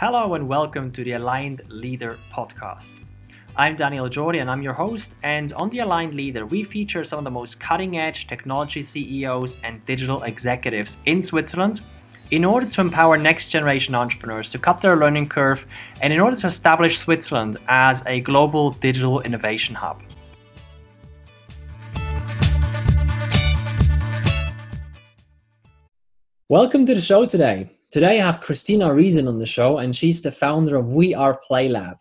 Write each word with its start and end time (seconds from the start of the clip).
Hello 0.00 0.34
and 0.34 0.46
welcome 0.46 0.92
to 0.92 1.02
the 1.02 1.14
Aligned 1.14 1.62
Leader 1.68 2.20
podcast. 2.32 2.92
I'm 3.56 3.74
Daniel 3.74 4.08
Jordi 4.08 4.40
and 4.40 4.48
I'm 4.48 4.62
your 4.62 4.72
host. 4.72 5.12
And 5.24 5.52
on 5.54 5.70
the 5.70 5.80
Aligned 5.80 6.14
Leader, 6.14 6.46
we 6.46 6.62
feature 6.62 7.02
some 7.02 7.18
of 7.18 7.24
the 7.24 7.32
most 7.32 7.58
cutting 7.58 7.98
edge 7.98 8.28
technology 8.28 8.80
CEOs 8.80 9.56
and 9.64 9.84
digital 9.86 10.22
executives 10.22 10.98
in 11.06 11.20
Switzerland 11.20 11.80
in 12.30 12.44
order 12.44 12.66
to 12.66 12.80
empower 12.80 13.16
next 13.16 13.46
generation 13.46 13.96
entrepreneurs 13.96 14.50
to 14.50 14.58
cut 14.60 14.80
their 14.80 14.96
learning 14.96 15.28
curve 15.28 15.66
and 16.00 16.12
in 16.12 16.20
order 16.20 16.36
to 16.36 16.46
establish 16.46 17.00
Switzerland 17.00 17.56
as 17.66 18.04
a 18.06 18.20
global 18.20 18.70
digital 18.70 19.20
innovation 19.22 19.74
hub. 19.74 20.00
Welcome 26.48 26.86
to 26.86 26.94
the 26.94 27.00
show 27.00 27.26
today. 27.26 27.77
Today 27.90 28.20
I 28.20 28.26
have 28.26 28.42
Cristina 28.42 28.88
Riesen 28.88 29.28
on 29.28 29.38
the 29.38 29.46
show, 29.46 29.78
and 29.78 29.96
she's 29.96 30.20
the 30.20 30.30
founder 30.30 30.76
of 30.76 30.92
We 30.92 31.14
Are 31.14 31.38
Play 31.38 31.70
Lab. 31.70 31.96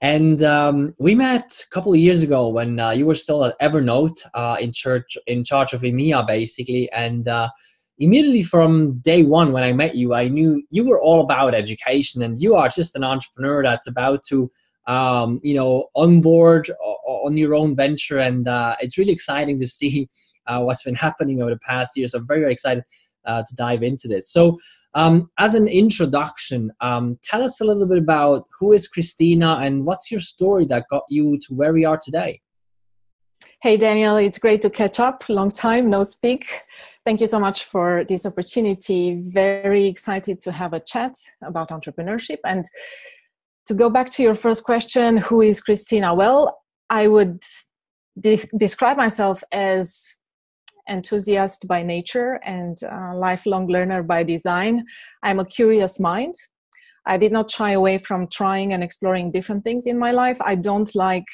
And 0.00 0.42
um, 0.42 0.96
we 0.98 1.14
met 1.14 1.64
a 1.64 1.68
couple 1.72 1.92
of 1.92 2.00
years 2.00 2.24
ago 2.24 2.48
when 2.48 2.80
uh, 2.80 2.90
you 2.90 3.06
were 3.06 3.14
still 3.14 3.44
at 3.44 3.56
Evernote 3.60 4.18
uh, 4.34 4.56
in 4.58 4.72
church, 4.72 5.16
in 5.28 5.44
charge 5.44 5.74
of 5.74 5.82
EMEA, 5.82 6.26
basically. 6.26 6.90
And 6.90 7.28
uh, 7.28 7.50
immediately 7.98 8.42
from 8.42 8.98
day 8.98 9.22
one, 9.22 9.52
when 9.52 9.62
I 9.62 9.72
met 9.72 9.94
you, 9.94 10.12
I 10.12 10.26
knew 10.26 10.60
you 10.70 10.82
were 10.88 11.00
all 11.00 11.20
about 11.20 11.54
education, 11.54 12.20
and 12.22 12.42
you 12.42 12.56
are 12.56 12.68
just 12.68 12.96
an 12.96 13.04
entrepreneur 13.04 13.62
that's 13.62 13.86
about 13.86 14.24
to, 14.24 14.50
um, 14.88 15.38
you 15.44 15.54
know, 15.54 15.86
onboard 15.94 16.68
on 17.06 17.36
your 17.36 17.54
own 17.54 17.76
venture. 17.76 18.18
And 18.18 18.48
uh, 18.48 18.74
it's 18.80 18.98
really 18.98 19.12
exciting 19.12 19.60
to 19.60 19.68
see 19.68 20.08
uh, 20.48 20.62
what's 20.62 20.82
been 20.82 20.96
happening 20.96 21.40
over 21.40 21.50
the 21.52 21.60
past 21.60 21.96
years. 21.96 22.12
I'm 22.12 22.26
very, 22.26 22.40
very 22.40 22.52
excited 22.52 22.82
uh, 23.24 23.44
to 23.46 23.54
dive 23.54 23.84
into 23.84 24.08
this. 24.08 24.28
So 24.28 24.58
um, 24.94 25.30
as 25.38 25.54
an 25.54 25.66
introduction, 25.66 26.70
um, 26.80 27.18
tell 27.22 27.42
us 27.42 27.60
a 27.60 27.64
little 27.64 27.86
bit 27.86 27.98
about 27.98 28.46
who 28.58 28.72
is 28.72 28.88
Cristina 28.88 29.58
and 29.62 29.84
what's 29.84 30.10
your 30.10 30.20
story 30.20 30.66
that 30.66 30.84
got 30.90 31.04
you 31.08 31.38
to 31.38 31.54
where 31.54 31.72
we 31.72 31.84
are 31.84 31.98
today. 31.98 32.40
Hey, 33.62 33.76
Daniel, 33.76 34.16
it's 34.16 34.38
great 34.38 34.60
to 34.62 34.70
catch 34.70 34.98
up. 34.98 35.28
Long 35.28 35.50
time 35.50 35.88
no 35.88 36.02
speak. 36.02 36.62
Thank 37.04 37.20
you 37.20 37.26
so 37.26 37.38
much 37.38 37.64
for 37.64 38.04
this 38.08 38.26
opportunity. 38.26 39.20
Very 39.22 39.86
excited 39.86 40.40
to 40.42 40.52
have 40.52 40.72
a 40.72 40.80
chat 40.80 41.14
about 41.42 41.70
entrepreneurship. 41.70 42.38
And 42.44 42.64
to 43.66 43.74
go 43.74 43.88
back 43.88 44.10
to 44.10 44.22
your 44.22 44.34
first 44.34 44.64
question, 44.64 45.16
who 45.16 45.40
is 45.40 45.60
Cristina? 45.60 46.14
Well, 46.14 46.60
I 46.90 47.06
would 47.06 47.42
de- 48.20 48.48
describe 48.56 48.96
myself 48.96 49.42
as 49.52 50.14
enthusiast 50.88 51.66
by 51.68 51.82
nature 51.82 52.40
and 52.44 52.78
uh, 52.84 53.14
lifelong 53.14 53.66
learner 53.68 54.02
by 54.02 54.22
design. 54.22 54.84
I'm 55.22 55.38
a 55.38 55.44
curious 55.44 56.00
mind. 56.00 56.34
I 57.06 57.16
did 57.16 57.32
not 57.32 57.50
shy 57.50 57.72
away 57.72 57.98
from 57.98 58.28
trying 58.28 58.72
and 58.72 58.82
exploring 58.82 59.32
different 59.32 59.64
things 59.64 59.86
in 59.86 59.98
my 59.98 60.12
life. 60.12 60.40
I 60.40 60.54
don't 60.54 60.94
like 60.94 61.26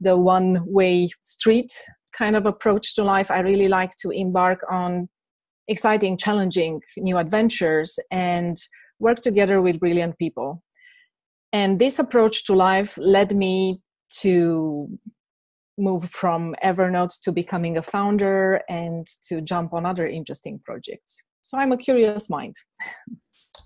the 0.00 0.16
one 0.16 0.62
way 0.66 1.08
street 1.22 1.72
kind 2.16 2.36
of 2.36 2.46
approach 2.46 2.94
to 2.94 3.04
life. 3.04 3.30
I 3.30 3.40
really 3.40 3.68
like 3.68 3.92
to 4.00 4.10
embark 4.10 4.60
on 4.70 5.08
exciting, 5.68 6.16
challenging 6.16 6.80
new 6.96 7.18
adventures 7.18 7.98
and 8.10 8.56
work 8.98 9.20
together 9.20 9.60
with 9.60 9.80
brilliant 9.80 10.18
people. 10.18 10.62
And 11.52 11.78
this 11.78 11.98
approach 11.98 12.44
to 12.44 12.54
life 12.54 12.98
led 12.98 13.34
me 13.34 13.80
to 14.20 14.88
move 15.78 16.04
from 16.08 16.54
Evernote 16.64 17.20
to 17.20 17.32
becoming 17.32 17.76
a 17.76 17.82
founder 17.82 18.62
and 18.68 19.06
to 19.28 19.40
jump 19.40 19.72
on 19.72 19.86
other 19.86 20.06
interesting 20.06 20.60
projects. 20.64 21.24
So 21.42 21.58
I'm 21.58 21.72
a 21.72 21.76
curious 21.76 22.28
mind. 22.28 22.56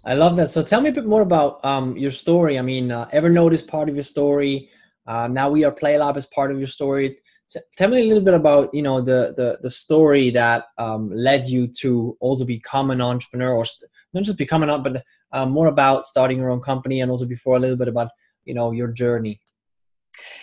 I 0.05 0.14
love 0.14 0.36
that. 0.36 0.50
So 0.50 0.62
tell 0.62 0.81
me 0.81 0.91
a 0.91 0.92
bit 0.92 1.06
more 1.06 1.22
about 1.22 1.64
um, 1.64 1.97
your 1.97 2.11
story. 2.11 2.58
I 2.58 2.62
mean, 2.62 2.91
uh, 2.91 3.06
Evernote 3.08 3.53
is 3.53 3.62
part 3.62 3.88
of 3.88 3.94
your 3.94 4.04
story. 4.04 4.71
Uh, 5.06 5.28
now 5.28 5.50
we 5.50 5.65
are 5.65 5.72
PlayLab 5.72 6.16
is 6.16 6.26
part 6.26 6.50
of 6.50 6.59
your 6.59 6.66
story. 6.66 7.19
T- 7.50 7.60
tell 7.76 7.88
me 7.88 8.00
a 8.00 8.04
little 8.04 8.22
bit 8.22 8.34
about 8.34 8.72
you 8.72 8.82
know 8.82 9.00
the 9.00 9.34
the, 9.37 9.59
the 9.62 9.71
story 9.71 10.31
that 10.31 10.66
um, 10.78 11.10
led 11.12 11.48
you 11.48 11.66
to 11.81 12.16
also 12.21 12.44
become 12.44 12.91
an 12.91 13.00
entrepreneur, 13.00 13.53
or 13.53 13.65
st- 13.65 13.91
not 14.15 14.22
just 14.22 14.38
become 14.38 14.62
an, 14.62 14.71
entrepreneur 14.71 15.03
but 15.32 15.38
uh, 15.38 15.47
more 15.47 15.66
about 15.66 16.06
starting 16.06 16.38
your 16.38 16.50
own 16.50 16.60
company, 16.60 17.00
and 17.00 17.10
also 17.10 17.27
before 17.27 17.56
a 17.56 17.59
little 17.59 17.77
bit 17.77 17.88
about 17.88 18.10
you 18.44 18.54
know 18.54 18.71
your 18.71 18.88
journey 18.88 19.41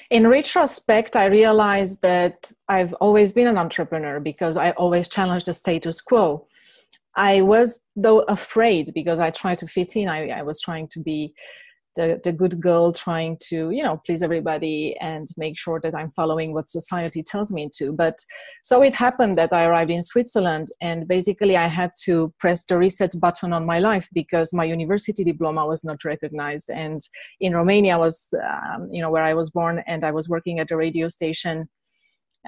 in 0.10 0.28
retrospect, 0.28 1.16
I 1.16 1.26
realized 1.26 2.02
that 2.02 2.52
I've 2.68 2.94
always 2.96 3.32
been 3.34 3.48
an 3.48 3.58
entrepreneur 3.58 4.20
because 4.20 4.58
I 4.58 4.72
always 4.72 5.10
challenged 5.10 5.48
the 5.48 5.54
status 5.54 6.02
quo. 6.02 6.48
I 7.16 7.42
was, 7.42 7.82
though, 7.96 8.20
afraid 8.22 8.92
because 8.94 9.20
I 9.20 9.32
tried 9.32 9.58
to 9.60 9.68
fit 9.68 9.96
in. 9.96 10.08
I, 10.08 10.30
I 10.30 10.44
was 10.44 10.62
trying 10.62 10.88
to 10.90 11.00
be 11.00 11.34
the, 11.98 12.22
the 12.24 12.32
good 12.32 12.62
girl 12.62 12.94
trying 12.94 13.36
to 13.50 13.72
you 13.72 13.84
know 13.84 14.00
please 14.06 14.22
everybody 14.22 14.96
and 15.02 15.28
make 15.36 15.58
sure 15.58 15.82
that 15.82 15.96
i'm 15.96 16.12
following 16.12 16.54
what 16.54 16.70
society 16.70 17.22
tells 17.24 17.52
me 17.52 17.70
to. 17.78 17.92
But 17.92 18.18
so 18.64 18.82
it 18.82 18.94
happened 18.94 19.36
that 19.38 19.52
i 19.52 19.66
arrived 19.66 19.92
in 19.92 20.04
switzerland 20.04 20.68
and 20.80 21.08
basically 21.08 21.58
i 21.58 21.68
had 21.68 21.92
to 22.06 22.34
press 22.40 22.64
the 22.66 22.78
reset 22.78 23.12
button 23.20 23.52
on 23.52 23.66
my 23.66 23.80
life 23.80 24.08
because 24.14 24.54
my 24.54 24.64
university 24.64 25.24
diploma 25.24 25.66
was 25.66 25.84
not 25.84 26.06
recognized. 26.06 26.70
And 26.70 27.02
in 27.42 27.54
romania 27.54 27.96
I 27.96 27.98
was 27.98 28.28
um, 28.50 28.88
you 28.92 29.02
know 29.02 29.10
where 29.10 29.24
i 29.24 29.34
was 29.34 29.50
born 29.50 29.84
and 29.88 30.04
i 30.04 30.12
was 30.12 30.30
working 30.30 30.60
at 30.60 30.72
a 30.72 30.78
radio 30.78 31.08
station 31.08 31.68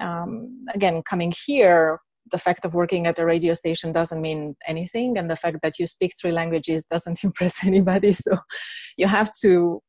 um, 0.00 0.64
again 0.74 1.02
coming 1.02 1.32
here 1.46 1.98
the 2.30 2.38
fact 2.38 2.64
of 2.64 2.74
working 2.74 3.06
at 3.06 3.18
a 3.18 3.24
radio 3.24 3.54
station 3.54 3.92
doesn't 3.92 4.20
mean 4.20 4.56
anything 4.66 5.16
and 5.18 5.30
the 5.30 5.36
fact 5.36 5.58
that 5.62 5.78
you 5.78 5.86
speak 5.86 6.12
three 6.20 6.32
languages 6.32 6.84
doesn't 6.84 7.24
impress 7.24 7.64
anybody. 7.64 8.12
So 8.12 8.38
you 8.96 9.06
have 9.06 9.32
to 9.42 9.82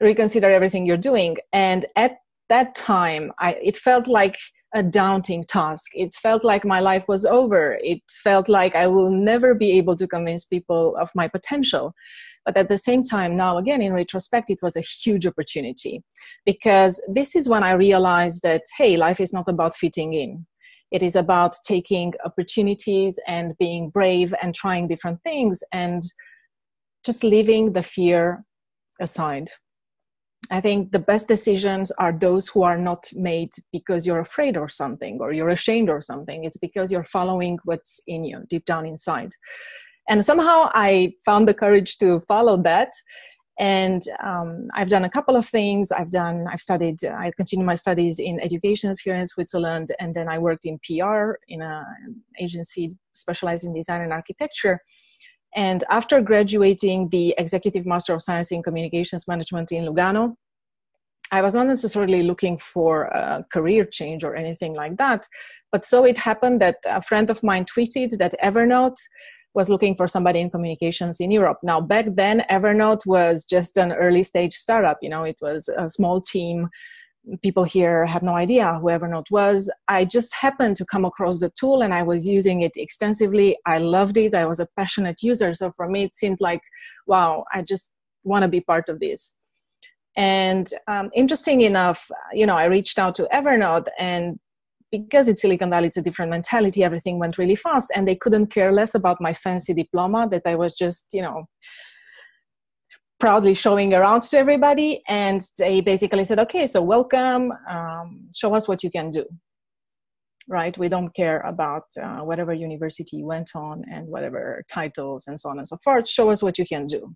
reconsider 0.00 0.50
everything 0.50 0.86
you're 0.86 0.96
doing. 0.96 1.36
And 1.52 1.86
at 1.96 2.18
that 2.48 2.74
time 2.74 3.32
I, 3.38 3.52
it 3.62 3.76
felt 3.76 4.06
like 4.08 4.36
a 4.74 4.82
daunting 4.82 5.44
task. 5.44 5.90
It 5.94 6.14
felt 6.14 6.44
like 6.44 6.64
my 6.64 6.80
life 6.80 7.08
was 7.08 7.24
over. 7.24 7.78
It 7.82 8.00
felt 8.22 8.48
like 8.48 8.74
i 8.76 8.86
will 8.86 9.10
never 9.10 9.54
be 9.54 9.72
able 9.72 9.96
to 9.96 10.06
convince 10.06 10.44
people 10.44 10.96
of 10.96 11.10
my 11.14 11.26
potential. 11.28 11.92
But 12.44 12.56
at 12.56 12.68
the 12.68 12.78
same 12.78 13.02
time 13.02 13.36
now 13.36 13.58
again 13.58 13.82
in 13.82 13.92
retrospect 13.92 14.50
it 14.50 14.60
was 14.62 14.76
a 14.76 14.80
huge 14.80 15.26
opportunity. 15.26 16.02
Because 16.46 17.02
this 17.12 17.34
is 17.34 17.48
when 17.48 17.62
i 17.64 17.72
realized 17.72 18.42
that 18.42 18.62
hey 18.78 18.96
life 18.96 19.20
is 19.20 19.32
not 19.32 19.48
about 19.48 19.74
fitting 19.74 20.12
in 20.12 20.46
it 20.90 21.02
is 21.02 21.16
about 21.16 21.56
taking 21.64 22.14
opportunities 22.24 23.18
and 23.26 23.56
being 23.58 23.90
brave 23.90 24.34
and 24.42 24.54
trying 24.54 24.88
different 24.88 25.22
things 25.22 25.62
and 25.72 26.02
just 27.04 27.24
leaving 27.24 27.72
the 27.72 27.82
fear 27.82 28.44
aside. 29.00 29.50
I 30.50 30.60
think 30.60 30.90
the 30.90 30.98
best 30.98 31.28
decisions 31.28 31.92
are 31.92 32.12
those 32.12 32.48
who 32.48 32.62
are 32.64 32.78
not 32.78 33.08
made 33.14 33.50
because 33.72 34.04
you're 34.04 34.20
afraid 34.20 34.56
or 34.56 34.68
something 34.68 35.18
or 35.20 35.32
you're 35.32 35.50
ashamed 35.50 35.88
or 35.88 36.00
something. 36.00 36.44
It's 36.44 36.56
because 36.56 36.90
you're 36.90 37.04
following 37.04 37.58
what's 37.64 38.00
in 38.08 38.24
you 38.24 38.42
deep 38.48 38.64
down 38.64 38.84
inside. 38.84 39.30
And 40.08 40.24
somehow 40.24 40.70
I 40.74 41.12
found 41.24 41.46
the 41.46 41.54
courage 41.54 41.98
to 41.98 42.20
follow 42.26 42.56
that 42.62 42.90
and 43.60 44.02
um, 44.24 44.68
i've 44.74 44.88
done 44.88 45.04
a 45.04 45.10
couple 45.10 45.36
of 45.36 45.46
things 45.46 45.92
i've 45.92 46.10
done 46.10 46.46
i've 46.50 46.62
studied 46.62 46.98
i 47.04 47.30
continued 47.36 47.66
my 47.66 47.74
studies 47.74 48.18
in 48.18 48.40
education 48.40 48.92
here 49.04 49.14
in 49.14 49.26
switzerland 49.26 49.92
and 50.00 50.14
then 50.14 50.28
i 50.28 50.38
worked 50.38 50.64
in 50.64 50.78
pr 50.78 51.32
in 51.46 51.60
an 51.60 51.84
agency 52.40 52.90
specialized 53.12 53.64
in 53.64 53.74
design 53.74 54.00
and 54.00 54.12
architecture 54.12 54.80
and 55.54 55.84
after 55.90 56.20
graduating 56.20 57.08
the 57.10 57.34
executive 57.36 57.84
master 57.84 58.14
of 58.14 58.22
science 58.22 58.50
in 58.50 58.62
communications 58.62 59.28
management 59.28 59.70
in 59.70 59.84
lugano 59.84 60.34
I 61.32 61.42
was 61.42 61.54
not 61.54 61.68
necessarily 61.68 62.24
looking 62.24 62.58
for 62.58 63.04
a 63.04 63.46
career 63.52 63.84
change 63.84 64.24
or 64.24 64.34
anything 64.34 64.74
like 64.74 64.96
that. 64.96 65.28
But 65.70 65.84
so 65.84 66.04
it 66.04 66.18
happened 66.18 66.60
that 66.60 66.78
a 66.84 67.00
friend 67.00 67.30
of 67.30 67.42
mine 67.44 67.66
tweeted 67.66 68.18
that 68.18 68.34
Evernote 68.42 68.98
was 69.54 69.68
looking 69.68 69.96
for 69.96 70.06
somebody 70.06 70.40
in 70.40 70.50
communications 70.50 71.20
in 71.20 71.30
Europe. 71.30 71.58
Now, 71.62 71.80
back 71.80 72.06
then, 72.14 72.44
Evernote 72.50 73.04
was 73.06 73.44
just 73.44 73.76
an 73.76 73.92
early 73.92 74.22
stage 74.22 74.54
startup. 74.54 74.98
You 75.02 75.08
know, 75.08 75.24
it 75.24 75.38
was 75.40 75.68
a 75.76 75.88
small 75.88 76.20
team. 76.20 76.68
People 77.42 77.64
here 77.64 78.06
have 78.06 78.22
no 78.22 78.34
idea 78.34 78.78
who 78.78 78.86
Evernote 78.86 79.30
was. 79.30 79.70
I 79.88 80.04
just 80.04 80.34
happened 80.34 80.76
to 80.76 80.86
come 80.86 81.04
across 81.04 81.40
the 81.40 81.50
tool 81.50 81.82
and 81.82 81.92
I 81.92 82.02
was 82.02 82.26
using 82.26 82.62
it 82.62 82.72
extensively. 82.76 83.56
I 83.66 83.78
loved 83.78 84.16
it. 84.16 84.34
I 84.34 84.46
was 84.46 84.60
a 84.60 84.68
passionate 84.76 85.22
user. 85.22 85.52
So 85.54 85.72
for 85.76 85.88
me, 85.88 86.04
it 86.04 86.16
seemed 86.16 86.40
like, 86.40 86.62
wow, 87.06 87.44
I 87.52 87.62
just 87.62 87.94
want 88.22 88.42
to 88.42 88.48
be 88.48 88.60
part 88.60 88.88
of 88.88 89.00
this. 89.00 89.36
And 90.16 90.72
um, 90.86 91.10
interesting 91.14 91.60
enough, 91.60 92.10
you 92.32 92.46
know, 92.46 92.56
I 92.56 92.64
reached 92.64 92.98
out 92.98 93.14
to 93.16 93.28
Evernote 93.32 93.86
and 93.98 94.38
because 94.90 95.28
it's 95.28 95.42
Silicon 95.42 95.70
Valley, 95.70 95.88
it's 95.88 95.96
a 95.96 96.02
different 96.02 96.30
mentality. 96.30 96.82
Everything 96.82 97.18
went 97.18 97.38
really 97.38 97.56
fast, 97.56 97.92
and 97.94 98.06
they 98.06 98.16
couldn't 98.16 98.48
care 98.48 98.72
less 98.72 98.94
about 98.94 99.20
my 99.20 99.32
fancy 99.32 99.74
diploma 99.74 100.28
that 100.30 100.42
I 100.46 100.56
was 100.56 100.76
just, 100.76 101.08
you 101.12 101.22
know, 101.22 101.44
proudly 103.18 103.54
showing 103.54 103.94
around 103.94 104.22
to 104.22 104.38
everybody. 104.38 105.02
And 105.08 105.42
they 105.58 105.80
basically 105.80 106.24
said, 106.24 106.38
"Okay, 106.40 106.66
so 106.66 106.82
welcome. 106.82 107.52
Um, 107.68 108.28
show 108.34 108.54
us 108.54 108.66
what 108.66 108.82
you 108.82 108.90
can 108.90 109.10
do." 109.10 109.24
Right? 110.48 110.76
We 110.76 110.88
don't 110.88 111.14
care 111.14 111.40
about 111.40 111.84
uh, 112.02 112.20
whatever 112.20 112.52
university 112.52 113.18
you 113.18 113.26
went 113.26 113.50
on 113.54 113.84
and 113.92 114.08
whatever 114.08 114.64
titles 114.72 115.28
and 115.28 115.38
so 115.38 115.50
on 115.50 115.58
and 115.58 115.68
so 115.68 115.76
forth. 115.84 116.08
Show 116.08 116.30
us 116.30 116.42
what 116.42 116.58
you 116.58 116.64
can 116.66 116.86
do. 116.86 117.14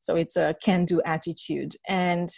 So 0.00 0.16
it's 0.16 0.36
a 0.36 0.54
can 0.62 0.84
do 0.84 1.02
attitude. 1.04 1.74
And 1.88 2.28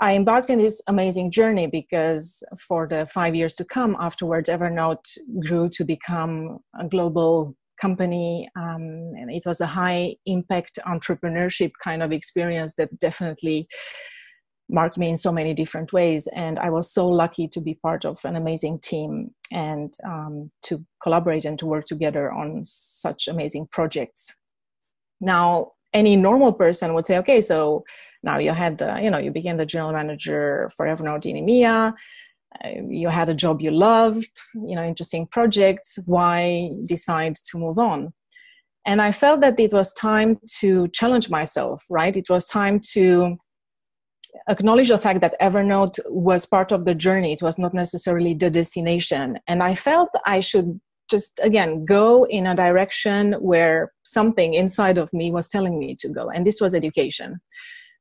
I 0.00 0.14
embarked 0.14 0.48
in 0.48 0.58
this 0.58 0.80
amazing 0.86 1.30
journey 1.30 1.66
because 1.66 2.42
for 2.58 2.88
the 2.88 3.06
five 3.06 3.34
years 3.34 3.54
to 3.56 3.64
come 3.64 3.96
afterwards, 4.00 4.48
Evernote 4.48 5.18
grew 5.46 5.68
to 5.70 5.84
become 5.84 6.58
a 6.78 6.88
global 6.88 7.54
company. 7.80 8.48
Um, 8.56 9.12
and 9.16 9.30
it 9.30 9.42
was 9.44 9.60
a 9.60 9.66
high 9.66 10.16
impact 10.24 10.78
entrepreneurship 10.86 11.72
kind 11.82 12.02
of 12.02 12.12
experience 12.12 12.74
that 12.76 12.98
definitely 12.98 13.68
marked 14.70 14.96
me 14.96 15.10
in 15.10 15.16
so 15.16 15.32
many 15.32 15.52
different 15.52 15.92
ways. 15.92 16.28
And 16.34 16.58
I 16.58 16.70
was 16.70 16.92
so 16.92 17.06
lucky 17.06 17.48
to 17.48 17.60
be 17.60 17.74
part 17.74 18.06
of 18.06 18.24
an 18.24 18.36
amazing 18.36 18.78
team 18.80 19.32
and 19.52 19.92
um, 20.06 20.50
to 20.62 20.84
collaborate 21.02 21.44
and 21.44 21.58
to 21.58 21.66
work 21.66 21.84
together 21.84 22.32
on 22.32 22.62
such 22.64 23.28
amazing 23.28 23.68
projects. 23.70 24.34
Now, 25.20 25.72
any 25.92 26.16
normal 26.16 26.52
person 26.52 26.94
would 26.94 27.04
say, 27.04 27.18
okay, 27.18 27.40
so 27.40 27.84
now 28.22 28.38
you 28.38 28.52
had 28.52 28.78
the, 28.78 29.00
you 29.02 29.10
know, 29.10 29.18
you 29.18 29.30
became 29.30 29.56
the 29.56 29.66
general 29.66 29.92
manager 29.92 30.70
for 30.76 30.86
Evernote 30.86 31.26
in 31.26 31.36
EMEA. 31.36 31.94
Uh, 32.64 32.68
you 32.88 33.08
had 33.08 33.28
a 33.28 33.34
job 33.34 33.60
you 33.60 33.70
loved, 33.70 34.30
you 34.54 34.74
know, 34.74 34.84
interesting 34.84 35.26
projects. 35.26 35.98
Why 36.06 36.70
decide 36.86 37.36
to 37.50 37.58
move 37.58 37.78
on? 37.78 38.12
And 38.86 39.00
I 39.00 39.12
felt 39.12 39.40
that 39.42 39.60
it 39.60 39.72
was 39.72 39.92
time 39.92 40.38
to 40.60 40.88
challenge 40.88 41.30
myself, 41.30 41.84
right? 41.88 42.16
It 42.16 42.28
was 42.28 42.46
time 42.46 42.80
to 42.92 43.36
acknowledge 44.48 44.88
the 44.88 44.98
fact 44.98 45.20
that 45.20 45.38
Evernote 45.40 45.98
was 46.08 46.46
part 46.46 46.72
of 46.72 46.84
the 46.84 46.94
journey. 46.94 47.32
It 47.32 47.42
was 47.42 47.58
not 47.58 47.74
necessarily 47.74 48.34
the 48.34 48.50
destination. 48.50 49.38
And 49.46 49.62
I 49.62 49.74
felt 49.74 50.08
I 50.26 50.40
should 50.40 50.80
just, 51.10 51.40
again, 51.42 51.84
go 51.84 52.24
in 52.24 52.46
a 52.46 52.54
direction 52.54 53.34
where 53.34 53.92
something 54.04 54.54
inside 54.54 54.96
of 54.96 55.12
me 55.12 55.30
was 55.30 55.48
telling 55.48 55.78
me 55.78 55.96
to 55.96 56.08
go. 56.08 56.30
And 56.30 56.46
this 56.46 56.60
was 56.60 56.74
education. 56.74 57.40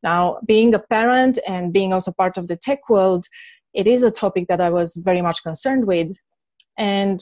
Now, 0.03 0.39
being 0.45 0.73
a 0.73 0.79
parent 0.79 1.39
and 1.47 1.73
being 1.73 1.93
also 1.93 2.11
part 2.11 2.37
of 2.37 2.47
the 2.47 2.55
tech 2.55 2.89
world, 2.89 3.25
it 3.73 3.87
is 3.87 4.03
a 4.03 4.11
topic 4.11 4.47
that 4.47 4.61
I 4.61 4.69
was 4.69 5.01
very 5.03 5.21
much 5.21 5.43
concerned 5.43 5.85
with. 5.85 6.17
And, 6.77 7.19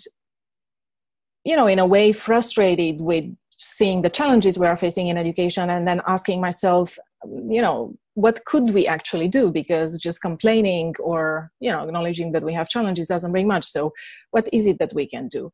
you 1.44 1.56
know, 1.56 1.68
in 1.68 1.80
a 1.80 1.86
way, 1.86 2.12
frustrated 2.12 3.02
with 3.02 3.26
seeing 3.58 4.04
the 4.04 4.10
challenges 4.10 4.60
we 4.60 4.68
are 4.68 4.78
facing 4.78 5.08
in 5.08 5.18
education 5.18 5.70
and 5.70 5.88
then 5.88 6.02
asking 6.08 6.40
myself, 6.40 6.98
you 7.26 7.62
know, 7.62 7.96
what 8.14 8.46
could 8.46 8.74
we 8.74 8.88
actually 8.88 9.28
do? 9.28 9.52
Because 9.52 10.00
just 10.00 10.22
complaining 10.22 10.94
or, 11.00 11.52
you 11.60 11.72
know, 11.72 11.84
acknowledging 11.84 12.32
that 12.32 12.44
we 12.44 12.54
have 12.54 12.70
challenges 12.70 13.08
doesn't 13.08 13.32
bring 13.32 13.48
much. 13.48 13.66
So, 13.66 13.94
what 14.32 14.48
is 14.54 14.68
it 14.68 14.80
that 14.80 14.94
we 14.94 15.08
can 15.08 15.28
do? 15.28 15.52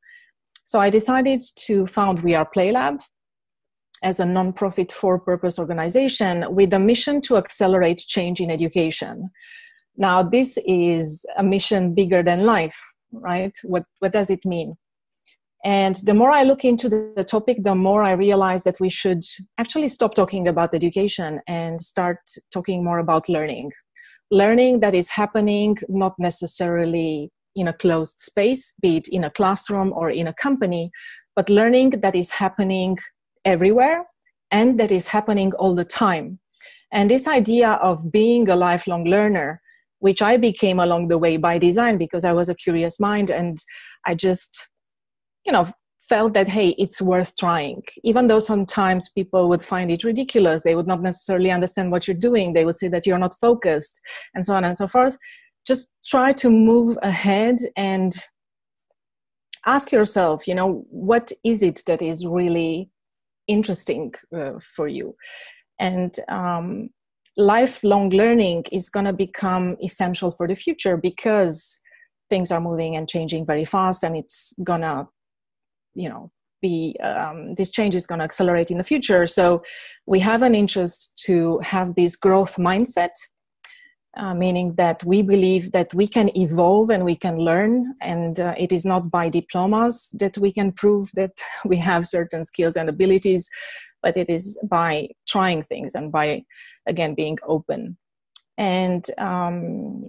So, 0.66 0.80
I 0.80 0.90
decided 0.90 1.42
to 1.66 1.88
found 1.88 2.22
We 2.22 2.36
Are 2.36 2.46
Play 2.46 2.72
Lab 2.72 3.02
as 4.04 4.20
a 4.20 4.26
nonprofit 4.26 4.92
for 4.92 5.20
purpose 5.20 5.58
organization 5.58 6.46
with 6.54 6.74
a 6.74 6.80
mission 6.80 7.22
to 7.22 7.38
accelerate 7.38 8.00
change 8.00 8.40
in 8.40 8.52
education. 8.52 9.30
Now, 9.96 10.22
this 10.24 10.58
is 10.66 11.26
a 11.38 11.44
mission 11.44 11.94
bigger 11.94 12.24
than 12.24 12.46
life, 12.46 12.80
right? 13.12 13.56
What, 13.64 13.84
what 14.00 14.12
does 14.12 14.30
it 14.30 14.46
mean? 14.46 14.76
And 15.66 15.96
the 16.04 16.14
more 16.14 16.30
I 16.32 16.44
look 16.44 16.66
into 16.66 16.90
the 16.90 17.24
topic, 17.24 17.64
the 17.64 17.76
more 17.76 18.04
I 18.04 18.12
realize 18.12 18.66
that 18.66 18.80
we 18.82 18.90
should 18.90 19.24
actually 19.58 19.88
stop 19.88 20.14
talking 20.14 20.48
about 20.48 20.74
education 20.74 21.40
and 21.48 21.80
start 21.80 22.18
talking 22.52 22.84
more 22.84 23.00
about 23.00 23.30
learning. 23.30 23.72
Learning 24.30 24.82
that 24.82 24.94
is 24.94 25.10
happening 25.10 25.78
not 25.88 26.16
necessarily 26.20 27.32
in 27.56 27.68
a 27.68 27.74
closed 27.74 28.20
space, 28.20 28.74
be 28.82 28.98
it 28.98 29.08
in 29.08 29.24
a 29.24 29.30
classroom 29.30 29.94
or 29.96 30.10
in 30.10 30.28
a 30.28 30.34
company, 30.34 30.92
but 31.36 31.50
learning 31.50 31.92
that 32.02 32.16
is 32.16 32.32
happening 32.32 32.98
everywhere 33.46 34.06
and 34.52 34.80
that 34.80 34.92
is 34.92 35.08
happening 35.08 35.52
all 35.54 35.74
the 35.76 35.86
time. 35.86 36.40
And 36.92 37.10
this 37.10 37.28
idea 37.28 37.72
of 37.72 38.12
being 38.12 38.48
a 38.48 38.56
lifelong 38.56 39.06
learner, 39.06 39.62
which 40.00 40.22
I 40.22 40.38
became 40.38 40.80
along 40.80 41.08
the 41.08 41.18
way 41.18 41.38
by 41.38 41.58
design 41.58 41.98
because 41.98 42.24
I 42.24 42.34
was 42.34 42.50
a 42.50 42.56
curious 42.56 43.00
mind 43.00 43.32
and 43.32 43.58
I 44.06 44.14
just, 44.14 44.70
you 45.46 45.52
know, 45.52 45.68
felt 46.08 46.34
that, 46.34 46.50
hey, 46.50 46.76
it's 46.78 47.02
worth 47.02 47.36
trying. 47.38 47.82
Even 48.04 48.28
though 48.28 48.40
sometimes 48.40 49.10
people 49.10 49.50
would 49.50 49.62
find 49.62 49.90
it 49.90 50.04
ridiculous, 50.04 50.64
they 50.64 50.76
would 50.76 50.88
not 50.88 51.02
necessarily 51.02 51.50
understand 51.50 51.92
what 51.92 52.08
you're 52.08 52.16
doing, 52.16 52.54
they 52.54 52.66
would 52.66 52.76
say 52.76 52.90
that 52.90 53.08
you're 53.08 53.18
not 53.18 53.34
focused, 53.40 54.02
and 54.36 54.46
so 54.46 54.54
on 54.54 54.64
and 54.64 54.78
so 54.78 54.88
forth. 54.88 55.18
Just 55.66 55.94
try 56.06 56.34
to 56.34 56.50
move 56.50 56.98
ahead 57.02 57.56
and 57.78 58.14
ask 59.66 59.92
yourself, 59.92 60.48
you 60.48 60.54
know, 60.54 60.86
what 60.90 61.32
is 61.44 61.64
it 61.64 61.82
that 61.88 62.02
is 62.02 62.28
really 62.28 62.90
interesting 63.48 64.14
uh, 64.36 64.54
for 64.62 64.88
you. 64.88 65.16
And 65.80 66.16
um, 66.30 66.90
lifelong 67.38 68.10
learning 68.10 68.66
is 68.72 68.90
going 68.90 69.06
to 69.06 69.14
become 69.14 69.78
essential 69.84 70.32
for 70.32 70.48
the 70.48 70.56
future 70.56 70.98
because 70.98 71.80
things 72.30 72.52
are 72.52 72.62
moving 72.62 72.96
and 72.96 73.10
changing 73.10 73.46
very 73.46 73.66
fast 73.66 74.04
and 74.04 74.16
it's 74.16 74.54
going 74.64 74.82
to 74.82 75.08
you 75.94 76.10
know 76.10 76.32
be 76.64 76.96
um, 77.04 77.54
this 77.56 77.70
change 77.70 77.94
is 77.94 78.08
going 78.08 78.20
to 78.20 78.24
accelerate 78.24 78.72
in 78.72 78.78
the 78.78 78.84
future. 78.84 79.28
So 79.28 79.62
we 80.08 80.20
have 80.22 80.42
an 80.42 80.56
interest 80.56 81.22
to 81.26 81.60
have 81.60 81.94
this 81.96 82.16
growth 82.16 82.56
mindset 82.56 83.12
uh, 84.16 84.34
meaning 84.34 84.76
that 84.76 85.04
we 85.04 85.22
believe 85.22 85.72
that 85.72 85.94
we 85.94 86.08
can 86.08 86.36
evolve 86.38 86.90
and 86.90 87.04
we 87.04 87.16
can 87.16 87.38
learn 87.38 87.94
and 88.02 88.40
uh, 88.40 88.54
it 88.58 88.72
is 88.72 88.86
not 88.86 89.10
by 89.10 89.28
diplomas 89.28 90.16
that 90.20 90.38
we 90.38 90.52
can 90.52 90.72
prove 90.72 91.10
that 91.16 91.42
we 91.66 91.78
have 91.78 92.08
certain 92.08 92.46
skills 92.46 92.76
and 92.76 92.90
abilities 92.90 93.50
but 94.04 94.18
it 94.18 94.30
is 94.30 94.60
by 94.70 95.08
trying 95.28 95.64
things 95.64 95.96
and 95.96 96.12
by 96.12 96.44
again 96.86 97.16
being 97.16 97.40
open. 97.48 97.98
And 98.58 99.04
um, 99.18 100.04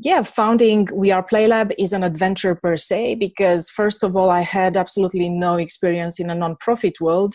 yeah 0.00 0.22
founding 0.22 0.88
we 0.94 1.10
are 1.10 1.22
playlab 1.22 1.74
is 1.78 1.92
an 1.92 2.02
adventure 2.02 2.54
per 2.54 2.78
se 2.78 3.16
because 3.16 3.68
first 3.68 4.02
of 4.02 4.16
all 4.16 4.30
i 4.30 4.40
had 4.40 4.78
absolutely 4.78 5.28
no 5.28 5.56
experience 5.56 6.18
in 6.18 6.30
a 6.30 6.34
non-profit 6.34 7.00
world. 7.00 7.34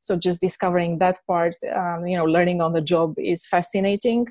So 0.00 0.16
just 0.16 0.40
discovering 0.40 0.98
that 0.98 1.18
part 1.26 1.54
um, 1.74 2.06
you 2.06 2.16
know 2.16 2.24
learning 2.24 2.62
on 2.62 2.72
the 2.72 2.80
job 2.80 3.14
is 3.18 3.46
fascinating 3.46 4.28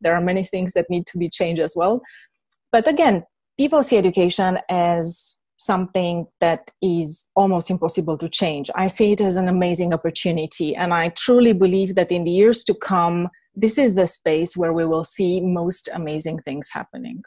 there 0.00 0.14
are 0.14 0.20
many 0.20 0.44
things 0.44 0.72
that 0.72 0.90
need 0.90 1.06
to 1.06 1.18
be 1.18 1.28
changed 1.28 1.60
as 1.60 1.74
well. 1.76 2.00
But 2.72 2.88
again 2.88 3.24
people 3.58 3.82
see 3.82 3.96
education 3.96 4.58
as 4.68 5.38
something 5.58 6.26
that 6.40 6.70
is 6.82 7.30
almost 7.34 7.70
impossible 7.70 8.18
to 8.18 8.28
change. 8.28 8.70
I 8.74 8.88
see 8.88 9.12
it 9.12 9.22
as 9.22 9.38
an 9.38 9.48
amazing 9.48 9.94
opportunity 9.94 10.76
and 10.76 10.92
i 10.92 11.08
truly 11.10 11.52
believe 11.52 11.94
that 11.94 12.12
in 12.12 12.24
the 12.24 12.30
years 12.30 12.64
to 12.64 12.74
come 12.74 13.28
this 13.54 13.78
is 13.78 13.94
the 13.94 14.06
space 14.06 14.56
where 14.56 14.74
we 14.74 14.84
will 14.84 15.04
see 15.04 15.40
most 15.40 15.88
amazing 15.94 16.38
things 16.40 16.68
happening 16.70 17.22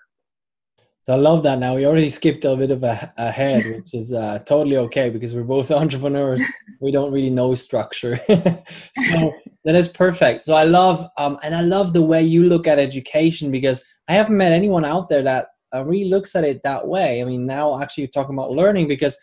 so 1.09 1.15
I 1.15 1.17
love 1.17 1.41
that. 1.41 1.57
Now 1.57 1.75
we 1.75 1.87
already 1.87 2.11
skipped 2.11 2.45
a 2.45 2.55
bit 2.55 2.69
of 2.69 2.83
a, 2.83 3.11
ahead, 3.17 3.65
which 3.65 3.95
is 3.95 4.13
uh, 4.13 4.37
totally 4.45 4.77
okay 4.77 5.09
because 5.09 5.33
we're 5.33 5.41
both 5.41 5.71
entrepreneurs. 5.83 6.43
we 6.81 6.91
don't 6.91 7.11
really 7.11 7.31
know 7.31 7.55
structure, 7.55 8.19
so 8.27 9.33
that 9.65 9.73
is 9.73 9.89
perfect. 9.89 10.45
So 10.45 10.53
I 10.53 10.65
love, 10.65 11.03
um, 11.17 11.39
and 11.41 11.55
I 11.55 11.61
love 11.61 11.93
the 11.93 12.03
way 12.03 12.21
you 12.21 12.43
look 12.43 12.67
at 12.67 12.77
education 12.77 13.49
because 13.49 13.83
I 14.07 14.13
haven't 14.13 14.37
met 14.37 14.51
anyone 14.51 14.85
out 14.85 15.09
there 15.09 15.23
that 15.23 15.47
uh, 15.73 15.83
really 15.83 16.11
looks 16.11 16.35
at 16.35 16.43
it 16.43 16.61
that 16.63 16.87
way. 16.87 17.23
I 17.23 17.25
mean, 17.25 17.47
now 17.47 17.81
actually 17.81 18.03
you're 18.03 18.11
talking 18.11 18.35
about 18.35 18.51
learning 18.51 18.87
because 18.87 19.17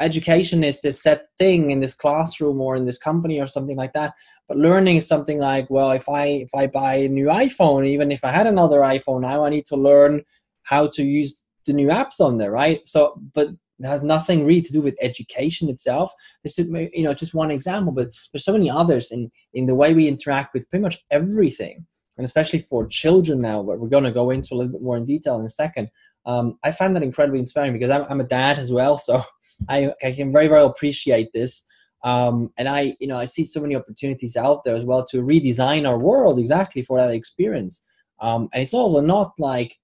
education 0.00 0.64
is 0.64 0.80
this 0.80 1.02
set 1.02 1.26
thing 1.38 1.72
in 1.72 1.80
this 1.80 1.92
classroom 1.92 2.58
or 2.58 2.74
in 2.74 2.86
this 2.86 2.96
company 2.96 3.38
or 3.38 3.46
something 3.46 3.76
like 3.76 3.92
that 3.92 4.12
but 4.48 4.56
learning 4.56 4.96
is 4.96 5.06
something 5.06 5.38
like 5.38 5.70
well 5.70 5.92
if 5.92 6.08
i 6.08 6.24
if 6.24 6.52
i 6.52 6.66
buy 6.66 6.96
a 6.96 7.08
new 7.08 7.26
iphone 7.26 7.86
even 7.86 8.10
if 8.10 8.24
i 8.24 8.32
had 8.32 8.48
another 8.48 8.80
iphone 8.80 9.20
now 9.20 9.44
i 9.44 9.48
need 9.48 9.64
to 9.64 9.76
learn 9.76 10.20
how 10.68 10.86
to 10.86 11.02
use 11.02 11.42
the 11.66 11.72
new 11.72 11.88
apps 11.88 12.20
on 12.20 12.38
there, 12.38 12.50
right? 12.50 12.80
So, 12.86 13.20
but 13.34 13.48
has 13.84 14.02
nothing 14.02 14.44
really 14.44 14.62
to 14.62 14.72
do 14.72 14.80
with 14.80 14.96
education 15.00 15.68
itself. 15.68 16.12
This 16.42 16.58
is, 16.58 16.66
you 16.92 17.04
know, 17.04 17.14
just 17.14 17.34
one 17.34 17.50
example, 17.50 17.92
but 17.92 18.08
there's 18.32 18.44
so 18.44 18.52
many 18.52 18.70
others 18.70 19.10
in 19.10 19.30
in 19.54 19.66
the 19.66 19.74
way 19.74 19.94
we 19.94 20.08
interact 20.08 20.52
with 20.52 20.68
pretty 20.68 20.82
much 20.82 20.98
everything, 21.10 21.86
and 22.16 22.24
especially 22.24 22.60
for 22.60 22.86
children 22.86 23.40
now. 23.40 23.62
But 23.62 23.78
we're 23.78 23.88
going 23.88 24.04
to 24.04 24.10
go 24.10 24.30
into 24.30 24.54
a 24.54 24.56
little 24.56 24.72
bit 24.72 24.82
more 24.82 24.96
in 24.96 25.06
detail 25.06 25.38
in 25.38 25.46
a 25.46 25.50
second. 25.50 25.88
Um, 26.26 26.58
I 26.64 26.72
find 26.72 26.94
that 26.96 27.02
incredibly 27.02 27.40
inspiring 27.40 27.72
because 27.72 27.90
I'm, 27.90 28.04
I'm 28.10 28.20
a 28.20 28.24
dad 28.24 28.58
as 28.58 28.72
well, 28.72 28.98
so 28.98 29.22
I, 29.68 29.92
I 30.02 30.12
can 30.12 30.32
very 30.32 30.48
very 30.48 30.64
appreciate 30.64 31.32
this. 31.32 31.64
Um, 32.04 32.52
and 32.56 32.68
I, 32.68 32.96
you 33.00 33.08
know, 33.08 33.16
I 33.16 33.24
see 33.24 33.44
so 33.44 33.60
many 33.60 33.74
opportunities 33.74 34.36
out 34.36 34.62
there 34.62 34.76
as 34.76 34.84
well 34.84 35.04
to 35.06 35.18
redesign 35.18 35.88
our 35.88 35.98
world 35.98 36.38
exactly 36.38 36.82
for 36.82 36.96
that 36.98 37.12
experience. 37.12 37.84
Um, 38.20 38.48
and 38.52 38.62
it's 38.62 38.74
also 38.74 39.00
not 39.00 39.32
like 39.38 39.76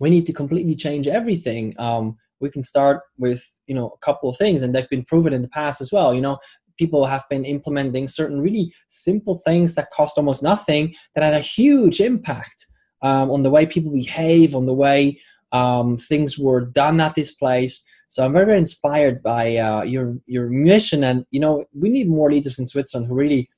we 0.00 0.10
need 0.10 0.26
to 0.26 0.32
completely 0.32 0.74
change 0.74 1.06
everything 1.06 1.74
um, 1.78 2.16
we 2.40 2.50
can 2.50 2.62
start 2.62 3.02
with 3.18 3.44
you 3.66 3.74
know 3.74 3.88
a 3.88 3.98
couple 3.98 4.28
of 4.28 4.36
things 4.36 4.62
and 4.62 4.74
they've 4.74 4.88
been 4.88 5.04
proven 5.04 5.32
in 5.32 5.42
the 5.42 5.48
past 5.48 5.80
as 5.80 5.92
well 5.92 6.14
you 6.14 6.20
know. 6.20 6.38
People 6.76 7.06
have 7.06 7.24
been 7.30 7.44
implementing 7.44 8.08
certain 8.08 8.40
really 8.40 8.74
simple 8.88 9.38
things 9.46 9.76
that 9.76 9.92
cost 9.92 10.18
almost 10.18 10.42
nothing 10.42 10.92
that 11.14 11.22
had 11.22 11.32
a 11.32 11.38
huge 11.38 12.00
impact 12.00 12.66
um, 13.00 13.30
on 13.30 13.44
the 13.44 13.50
way 13.50 13.64
people 13.64 13.92
behave 13.92 14.56
on 14.56 14.66
the 14.66 14.74
way 14.74 15.16
um, 15.52 15.96
things 15.96 16.36
were 16.36 16.62
done 16.62 17.00
at 17.00 17.14
this 17.14 17.30
place. 17.30 17.84
So 18.08 18.24
i'm 18.24 18.32
very 18.32 18.46
very 18.46 18.58
inspired 18.58 19.22
by 19.22 19.56
uh, 19.56 19.82
your 19.82 20.16
your 20.26 20.48
mission 20.48 21.04
and 21.04 21.24
you 21.30 21.38
know 21.38 21.64
we 21.72 21.88
need 21.88 22.08
more 22.08 22.30
leaders 22.32 22.58
in 22.58 22.66
switzerland 22.66 23.06
who 23.06 23.14
really 23.14 23.48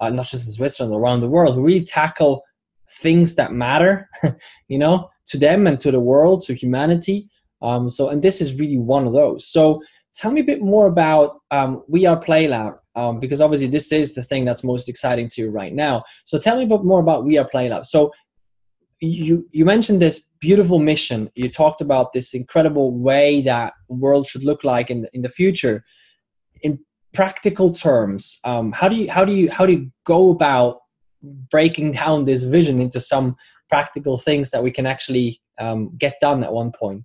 uh, 0.00 0.10
not 0.10 0.26
just 0.26 0.46
in 0.46 0.52
Switzerland, 0.52 0.94
around 0.94 1.20
the 1.20 1.28
world, 1.28 1.54
who 1.54 1.62
really 1.62 1.84
tackle 1.84 2.42
things 2.90 3.34
that 3.36 3.52
matter, 3.52 4.08
you 4.68 4.78
know, 4.78 5.10
to 5.26 5.38
them 5.38 5.66
and 5.66 5.80
to 5.80 5.90
the 5.90 6.00
world, 6.00 6.42
to 6.42 6.54
humanity. 6.54 7.28
Um, 7.62 7.88
so, 7.88 8.08
and 8.08 8.22
this 8.22 8.40
is 8.40 8.58
really 8.58 8.78
one 8.78 9.06
of 9.06 9.12
those. 9.12 9.46
So, 9.46 9.82
tell 10.12 10.30
me 10.30 10.42
a 10.42 10.44
bit 10.44 10.62
more 10.62 10.86
about 10.86 11.40
um, 11.50 11.82
We 11.88 12.06
Are 12.06 12.16
Play 12.16 12.46
Lab, 12.46 12.74
um, 12.94 13.18
because 13.18 13.40
obviously 13.40 13.66
this 13.68 13.90
is 13.90 14.14
the 14.14 14.22
thing 14.22 14.44
that's 14.44 14.62
most 14.62 14.88
exciting 14.88 15.28
to 15.30 15.42
you 15.42 15.50
right 15.50 15.74
now. 15.74 16.04
So, 16.24 16.38
tell 16.38 16.56
me 16.56 16.64
a 16.64 16.66
bit 16.66 16.84
more 16.84 17.00
about 17.00 17.24
We 17.24 17.38
Are 17.38 17.48
Play 17.48 17.68
Lab. 17.68 17.86
So, 17.86 18.12
you 19.00 19.46
you 19.50 19.64
mentioned 19.64 20.00
this 20.00 20.24
beautiful 20.40 20.78
mission. 20.78 21.30
You 21.34 21.50
talked 21.50 21.80
about 21.80 22.12
this 22.12 22.34
incredible 22.34 22.92
way 22.92 23.42
that 23.42 23.74
world 23.88 24.26
should 24.26 24.44
look 24.44 24.64
like 24.64 24.90
in 24.90 25.02
the, 25.02 25.10
in 25.12 25.22
the 25.22 25.28
future. 25.28 25.84
In 26.62 26.78
practical 27.12 27.70
terms, 27.70 28.38
um, 28.44 28.72
how 28.72 28.88
do 28.88 28.96
you 28.96 29.10
how 29.10 29.24
do 29.24 29.32
you 29.32 29.50
how 29.50 29.66
do 29.66 29.72
you 29.72 29.90
go 30.04 30.30
about 30.30 30.80
breaking 31.50 31.92
down 31.92 32.24
this 32.24 32.44
vision 32.44 32.80
into 32.80 33.00
some 33.00 33.36
practical 33.68 34.18
things 34.18 34.50
that 34.50 34.62
we 34.62 34.70
can 34.70 34.86
actually 34.86 35.40
um, 35.58 35.96
get 35.96 36.14
done 36.20 36.44
at 36.44 36.52
one 36.52 36.72
point? 36.72 37.04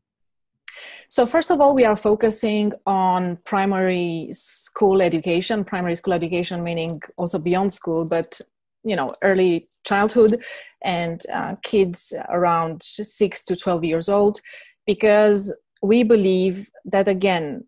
So, 1.08 1.26
first 1.26 1.50
of 1.50 1.60
all, 1.60 1.74
we 1.74 1.86
are 1.86 1.96
focusing 1.96 2.72
on 2.86 3.38
primary 3.44 4.30
school 4.32 5.02
education, 5.02 5.64
primary 5.64 5.96
school 5.96 6.14
education 6.14 6.64
meaning 6.64 7.02
also 7.18 7.40
beyond 7.40 7.74
school, 7.74 8.06
but 8.06 8.40
you 8.84 8.96
know, 8.96 9.14
early 9.22 9.66
childhood 9.86 10.42
and 10.84 11.22
uh, 11.34 11.56
kids 11.64 12.14
around 12.30 12.82
6 12.82 13.46
to 13.46 13.56
12 13.56 13.84
years 13.84 14.08
old, 14.08 14.40
because 14.86 15.56
we 15.82 16.04
believe 16.04 16.70
that 16.86 17.08
again, 17.08 17.66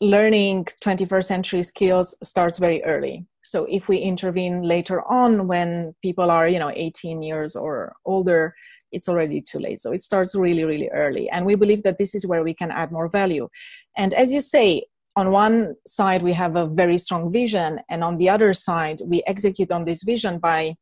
learning 0.00 0.66
21st 0.82 1.24
century 1.24 1.62
skills 1.62 2.16
starts 2.22 2.58
very 2.58 2.82
early. 2.84 3.26
So 3.44 3.66
if 3.68 3.88
we 3.88 3.98
intervene 3.98 4.62
later 4.62 5.02
on 5.02 5.46
when 5.46 5.94
people 6.02 6.30
are 6.30 6.48
you 6.48 6.58
know 6.58 6.70
18 6.74 7.22
years 7.22 7.56
or 7.56 7.94
older 8.04 8.54
it's 8.92 9.08
already 9.08 9.40
too 9.40 9.58
late. 9.58 9.80
So 9.80 9.92
it 9.92 10.02
starts 10.02 10.34
really 10.34 10.64
really 10.64 10.88
early. 10.90 11.28
And 11.30 11.44
we 11.46 11.54
believe 11.54 11.82
that 11.82 11.98
this 11.98 12.14
is 12.14 12.26
where 12.26 12.42
we 12.42 12.54
can 12.54 12.70
add 12.70 12.92
more 12.92 13.08
value. 13.08 13.48
And 13.96 14.14
as 14.14 14.32
you 14.32 14.40
say 14.40 14.84
on 15.16 15.30
one 15.30 15.74
side 15.86 16.22
we 16.22 16.32
have 16.32 16.56
a 16.56 16.66
very 16.66 16.98
strong 16.98 17.30
vision 17.30 17.80
and 17.88 18.02
on 18.02 18.16
the 18.16 18.28
other 18.28 18.52
side 18.52 19.00
we 19.04 19.22
execute 19.26 19.70
on 19.70 19.84
this 19.84 20.02
vision 20.02 20.38
by 20.38 20.74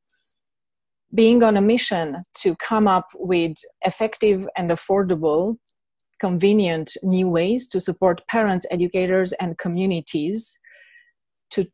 being 1.14 1.42
on 1.42 1.56
a 1.56 1.60
mission 1.60 2.22
to 2.34 2.56
come 2.56 2.88
up 2.88 3.08
with 3.16 3.56
effective 3.82 4.48
and 4.56 4.70
affordable 4.70 5.56
convenient 6.22 6.88
new 7.02 7.28
ways 7.28 7.66
to 7.66 7.80
support 7.80 8.26
parents 8.28 8.64
educators 8.70 9.32
and 9.40 9.58
communities 9.58 10.56
to 11.50 11.66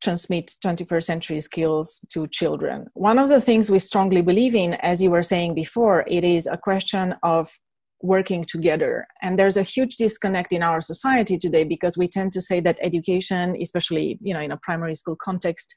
transmit 0.00 0.46
21st 0.64 1.02
century 1.12 1.40
skills 1.40 1.88
to 2.12 2.28
children. 2.28 2.86
One 2.94 3.18
of 3.18 3.28
the 3.28 3.40
things 3.40 3.68
we 3.68 3.80
strongly 3.80 4.22
believe 4.22 4.54
in, 4.54 4.74
as 4.74 5.02
you 5.02 5.10
were 5.10 5.24
saying 5.24 5.54
before, 5.54 6.04
it 6.06 6.22
is 6.22 6.46
a 6.46 6.56
question 6.68 7.16
of 7.24 7.50
working 8.00 8.44
together. 8.44 9.08
And 9.22 9.36
there's 9.36 9.56
a 9.56 9.70
huge 9.74 9.96
disconnect 9.96 10.52
in 10.52 10.62
our 10.62 10.80
society 10.80 11.36
today 11.36 11.64
because 11.64 11.98
we 11.98 12.06
tend 12.06 12.30
to 12.32 12.40
say 12.40 12.60
that 12.60 12.78
education, 12.80 13.56
especially 13.60 14.18
you 14.22 14.34
know 14.34 14.44
in 14.46 14.52
a 14.52 14.62
primary 14.68 14.94
school 14.94 15.16
context, 15.28 15.74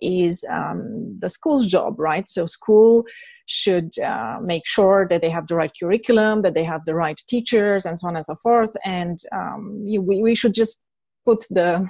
is 0.00 0.44
um, 0.50 0.78
the 1.22 1.28
school's 1.28 1.66
job, 1.66 1.92
right? 1.98 2.26
So 2.36 2.46
school 2.46 3.04
should 3.46 3.98
uh, 3.98 4.38
make 4.42 4.66
sure 4.66 5.06
that 5.08 5.22
they 5.22 5.30
have 5.30 5.46
the 5.46 5.54
right 5.54 5.72
curriculum, 5.80 6.42
that 6.42 6.54
they 6.54 6.64
have 6.64 6.84
the 6.84 6.94
right 6.94 7.20
teachers, 7.28 7.86
and 7.86 7.98
so 7.98 8.08
on 8.08 8.16
and 8.16 8.24
so 8.24 8.34
forth. 8.36 8.76
And 8.84 9.18
um, 9.32 9.82
you, 9.86 10.02
we, 10.02 10.22
we 10.22 10.34
should 10.34 10.54
just 10.54 10.84
put 11.24 11.44
the 11.50 11.88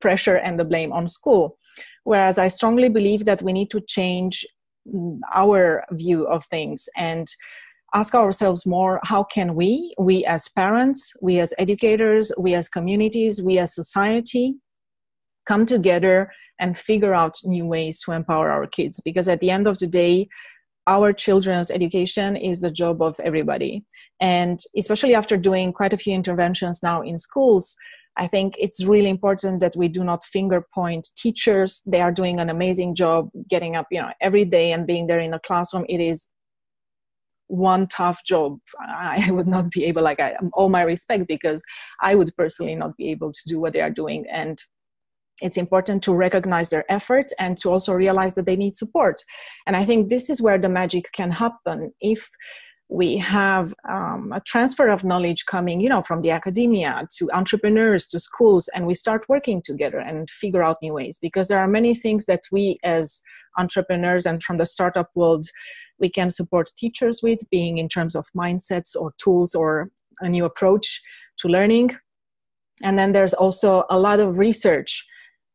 pressure 0.00 0.36
and 0.36 0.58
the 0.58 0.64
blame 0.64 0.92
on 0.92 1.08
school. 1.08 1.58
Whereas 2.04 2.38
I 2.38 2.48
strongly 2.48 2.88
believe 2.88 3.24
that 3.24 3.42
we 3.42 3.52
need 3.52 3.70
to 3.70 3.80
change 3.80 4.44
our 5.32 5.84
view 5.92 6.26
of 6.26 6.44
things 6.44 6.88
and 6.96 7.28
ask 7.94 8.14
ourselves 8.14 8.66
more 8.66 9.00
how 9.04 9.22
can 9.22 9.54
we, 9.54 9.94
we 9.98 10.24
as 10.24 10.48
parents, 10.48 11.12
we 11.20 11.38
as 11.40 11.54
educators, 11.58 12.32
we 12.38 12.54
as 12.54 12.68
communities, 12.68 13.42
we 13.42 13.58
as 13.58 13.74
society, 13.74 14.54
come 15.46 15.66
together 15.66 16.30
and 16.58 16.78
figure 16.78 17.14
out 17.14 17.36
new 17.44 17.66
ways 17.66 18.00
to 18.00 18.12
empower 18.12 18.50
our 18.50 18.66
kids? 18.66 19.00
Because 19.04 19.28
at 19.28 19.40
the 19.40 19.50
end 19.50 19.66
of 19.66 19.78
the 19.78 19.86
day, 19.86 20.28
our 20.86 21.12
children's 21.12 21.70
education 21.70 22.36
is 22.36 22.60
the 22.60 22.70
job 22.70 23.00
of 23.02 23.20
everybody. 23.20 23.84
And 24.20 24.58
especially 24.76 25.14
after 25.14 25.36
doing 25.36 25.72
quite 25.72 25.92
a 25.92 25.96
few 25.96 26.14
interventions 26.14 26.82
now 26.82 27.02
in 27.02 27.18
schools, 27.18 27.76
I 28.16 28.26
think 28.26 28.56
it's 28.58 28.84
really 28.84 29.08
important 29.08 29.60
that 29.60 29.74
we 29.76 29.88
do 29.88 30.04
not 30.04 30.22
finger 30.24 30.66
point 30.74 31.08
teachers. 31.16 31.82
They 31.86 32.00
are 32.00 32.12
doing 32.12 32.40
an 32.40 32.50
amazing 32.50 32.94
job 32.94 33.30
getting 33.48 33.74
up, 33.74 33.86
you 33.90 34.02
know, 34.02 34.12
every 34.20 34.44
day 34.44 34.72
and 34.72 34.86
being 34.86 35.06
there 35.06 35.20
in 35.20 35.30
the 35.30 35.38
classroom. 35.38 35.86
It 35.88 36.00
is 36.00 36.30
one 37.46 37.86
tough 37.86 38.24
job. 38.24 38.58
I 38.80 39.30
would 39.30 39.46
not 39.46 39.70
be 39.70 39.84
able, 39.84 40.02
like, 40.02 40.20
I, 40.20 40.34
all 40.52 40.68
my 40.68 40.82
respect, 40.82 41.26
because 41.26 41.62
I 42.02 42.14
would 42.14 42.34
personally 42.36 42.74
not 42.74 42.96
be 42.96 43.10
able 43.10 43.32
to 43.32 43.40
do 43.46 43.60
what 43.60 43.72
they 43.72 43.80
are 43.80 43.90
doing. 43.90 44.26
And 44.30 44.58
it's 45.40 45.56
important 45.56 46.02
to 46.04 46.14
recognize 46.14 46.70
their 46.70 46.84
effort 46.90 47.26
and 47.38 47.58
to 47.58 47.70
also 47.70 47.92
realize 47.92 48.34
that 48.34 48.46
they 48.46 48.56
need 48.56 48.76
support. 48.76 49.22
And 49.66 49.76
I 49.76 49.84
think 49.84 50.08
this 50.08 50.30
is 50.30 50.42
where 50.42 50.58
the 50.58 50.68
magic 50.68 51.10
can 51.12 51.30
happen. 51.30 51.92
If 52.00 52.28
we 52.92 53.16
have 53.16 53.72
um, 53.88 54.32
a 54.34 54.40
transfer 54.40 54.88
of 54.88 55.02
knowledge 55.02 55.46
coming 55.46 55.80
you 55.80 55.88
know 55.88 56.02
from 56.02 56.20
the 56.20 56.30
academia 56.30 57.06
to 57.16 57.30
entrepreneurs 57.32 58.06
to 58.06 58.18
schools 58.18 58.68
and 58.74 58.86
we 58.86 58.92
start 58.94 59.24
working 59.30 59.62
together 59.62 59.98
and 59.98 60.28
figure 60.28 60.62
out 60.62 60.76
new 60.82 60.92
ways 60.92 61.18
because 61.22 61.48
there 61.48 61.58
are 61.58 61.66
many 61.68 61.94
things 61.94 62.26
that 62.26 62.42
we 62.52 62.78
as 62.84 63.22
entrepreneurs 63.56 64.26
and 64.26 64.42
from 64.42 64.58
the 64.58 64.66
startup 64.66 65.08
world 65.14 65.46
we 65.98 66.10
can 66.10 66.28
support 66.28 66.70
teachers 66.76 67.20
with 67.22 67.38
being 67.50 67.78
in 67.78 67.88
terms 67.88 68.14
of 68.14 68.26
mindsets 68.36 68.94
or 68.94 69.14
tools 69.16 69.54
or 69.54 69.90
a 70.20 70.28
new 70.28 70.44
approach 70.44 71.00
to 71.38 71.48
learning 71.48 71.90
and 72.82 72.98
then 72.98 73.12
there's 73.12 73.34
also 73.34 73.84
a 73.88 73.98
lot 73.98 74.20
of 74.20 74.38
research 74.38 75.06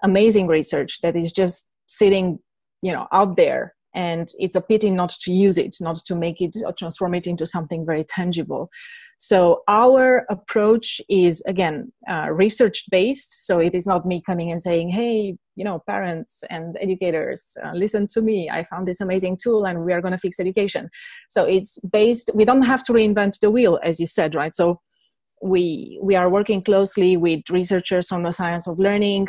amazing 0.03 0.47
research 0.47 1.01
that 1.01 1.15
is 1.15 1.31
just 1.31 1.69
sitting 1.87 2.39
you 2.81 2.91
know 2.91 3.07
out 3.11 3.37
there. 3.37 3.73
And 3.95 4.29
it's 4.37 4.55
a 4.55 4.61
pity 4.61 4.91
not 4.91 5.09
to 5.21 5.31
use 5.31 5.57
it 5.57 5.75
not 5.81 5.95
to 6.05 6.15
make 6.15 6.39
it 6.39 6.55
or 6.63 6.71
transform 6.71 7.15
it 7.15 7.25
into 7.25 7.47
something 7.47 7.83
very 7.83 8.03
tangible. 8.03 8.69
So 9.17 9.63
our 9.67 10.25
approach 10.29 11.01
is 11.09 11.41
again 11.47 11.91
uh, 12.07 12.29
research 12.31 12.83
based 12.91 13.47
so 13.47 13.59
it 13.59 13.73
is 13.73 13.87
not 13.87 14.05
me 14.05 14.21
coming 14.23 14.51
and 14.51 14.61
saying 14.61 14.89
hey 14.89 15.37
you 15.55 15.63
know 15.63 15.81
parents 15.87 16.43
and 16.51 16.77
educators 16.79 17.57
uh, 17.63 17.71
listen 17.73 18.05
to 18.07 18.21
me. 18.21 18.49
I 18.49 18.61
found 18.63 18.87
this 18.87 19.01
amazing 19.01 19.37
tool 19.41 19.65
and 19.65 19.83
we 19.83 19.93
are 19.93 20.01
going 20.01 20.11
to 20.11 20.19
fix 20.19 20.39
education. 20.39 20.89
So 21.29 21.45
it's 21.45 21.79
based 21.79 22.29
we 22.35 22.45
don't 22.45 22.63
have 22.63 22.83
to 22.83 22.93
reinvent 22.93 23.39
the 23.39 23.49
wheel 23.49 23.79
as 23.83 23.99
you 23.99 24.05
said 24.05 24.35
right? 24.35 24.53
So 24.53 24.79
we 25.41 25.99
we 26.03 26.15
are 26.15 26.29
working 26.29 26.61
closely 26.61 27.17
with 27.17 27.49
researchers 27.49 28.11
on 28.11 28.23
the 28.23 28.31
science 28.31 28.67
of 28.67 28.77
learning 28.77 29.27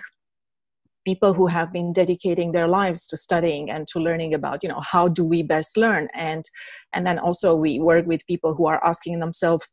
people 1.08 1.32
who 1.32 1.46
have 1.46 1.72
been 1.72 1.90
dedicating 1.92 2.52
their 2.52 2.68
lives 2.68 3.06
to 3.08 3.16
studying 3.16 3.70
and 3.70 3.88
to 3.88 3.98
learning 3.98 4.34
about 4.34 4.62
you 4.62 4.68
know 4.72 4.82
how 4.94 5.04
do 5.18 5.24
we 5.32 5.40
best 5.54 5.72
learn? 5.84 6.04
And 6.12 6.44
and 6.92 7.06
then 7.06 7.18
also 7.26 7.48
we 7.56 7.72
work 7.80 8.04
with 8.06 8.26
people 8.32 8.54
who 8.54 8.66
are 8.66 8.80
asking 8.84 9.20
themselves 9.20 9.66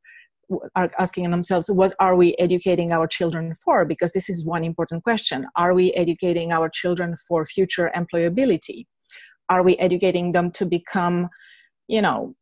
are 0.80 0.92
asking 1.06 1.30
themselves 1.32 1.68
what 1.82 1.94
are 2.00 2.16
we 2.16 2.30
educating 2.46 2.90
our 2.98 3.08
children 3.18 3.54
for? 3.64 3.78
Because 3.84 4.12
this 4.14 4.30
is 4.34 4.46
one 4.56 4.64
important 4.64 5.04
question. 5.04 5.48
Are 5.64 5.74
we 5.74 5.86
educating 6.04 6.54
our 6.58 6.70
children 6.70 7.16
for 7.28 7.46
future 7.46 7.92
employability? 8.02 8.86
Are 9.50 9.64
we 9.68 9.74
educating 9.88 10.32
them 10.32 10.52
to 10.52 10.66
become 10.78 11.18
you 11.96 12.02
know 12.02 12.36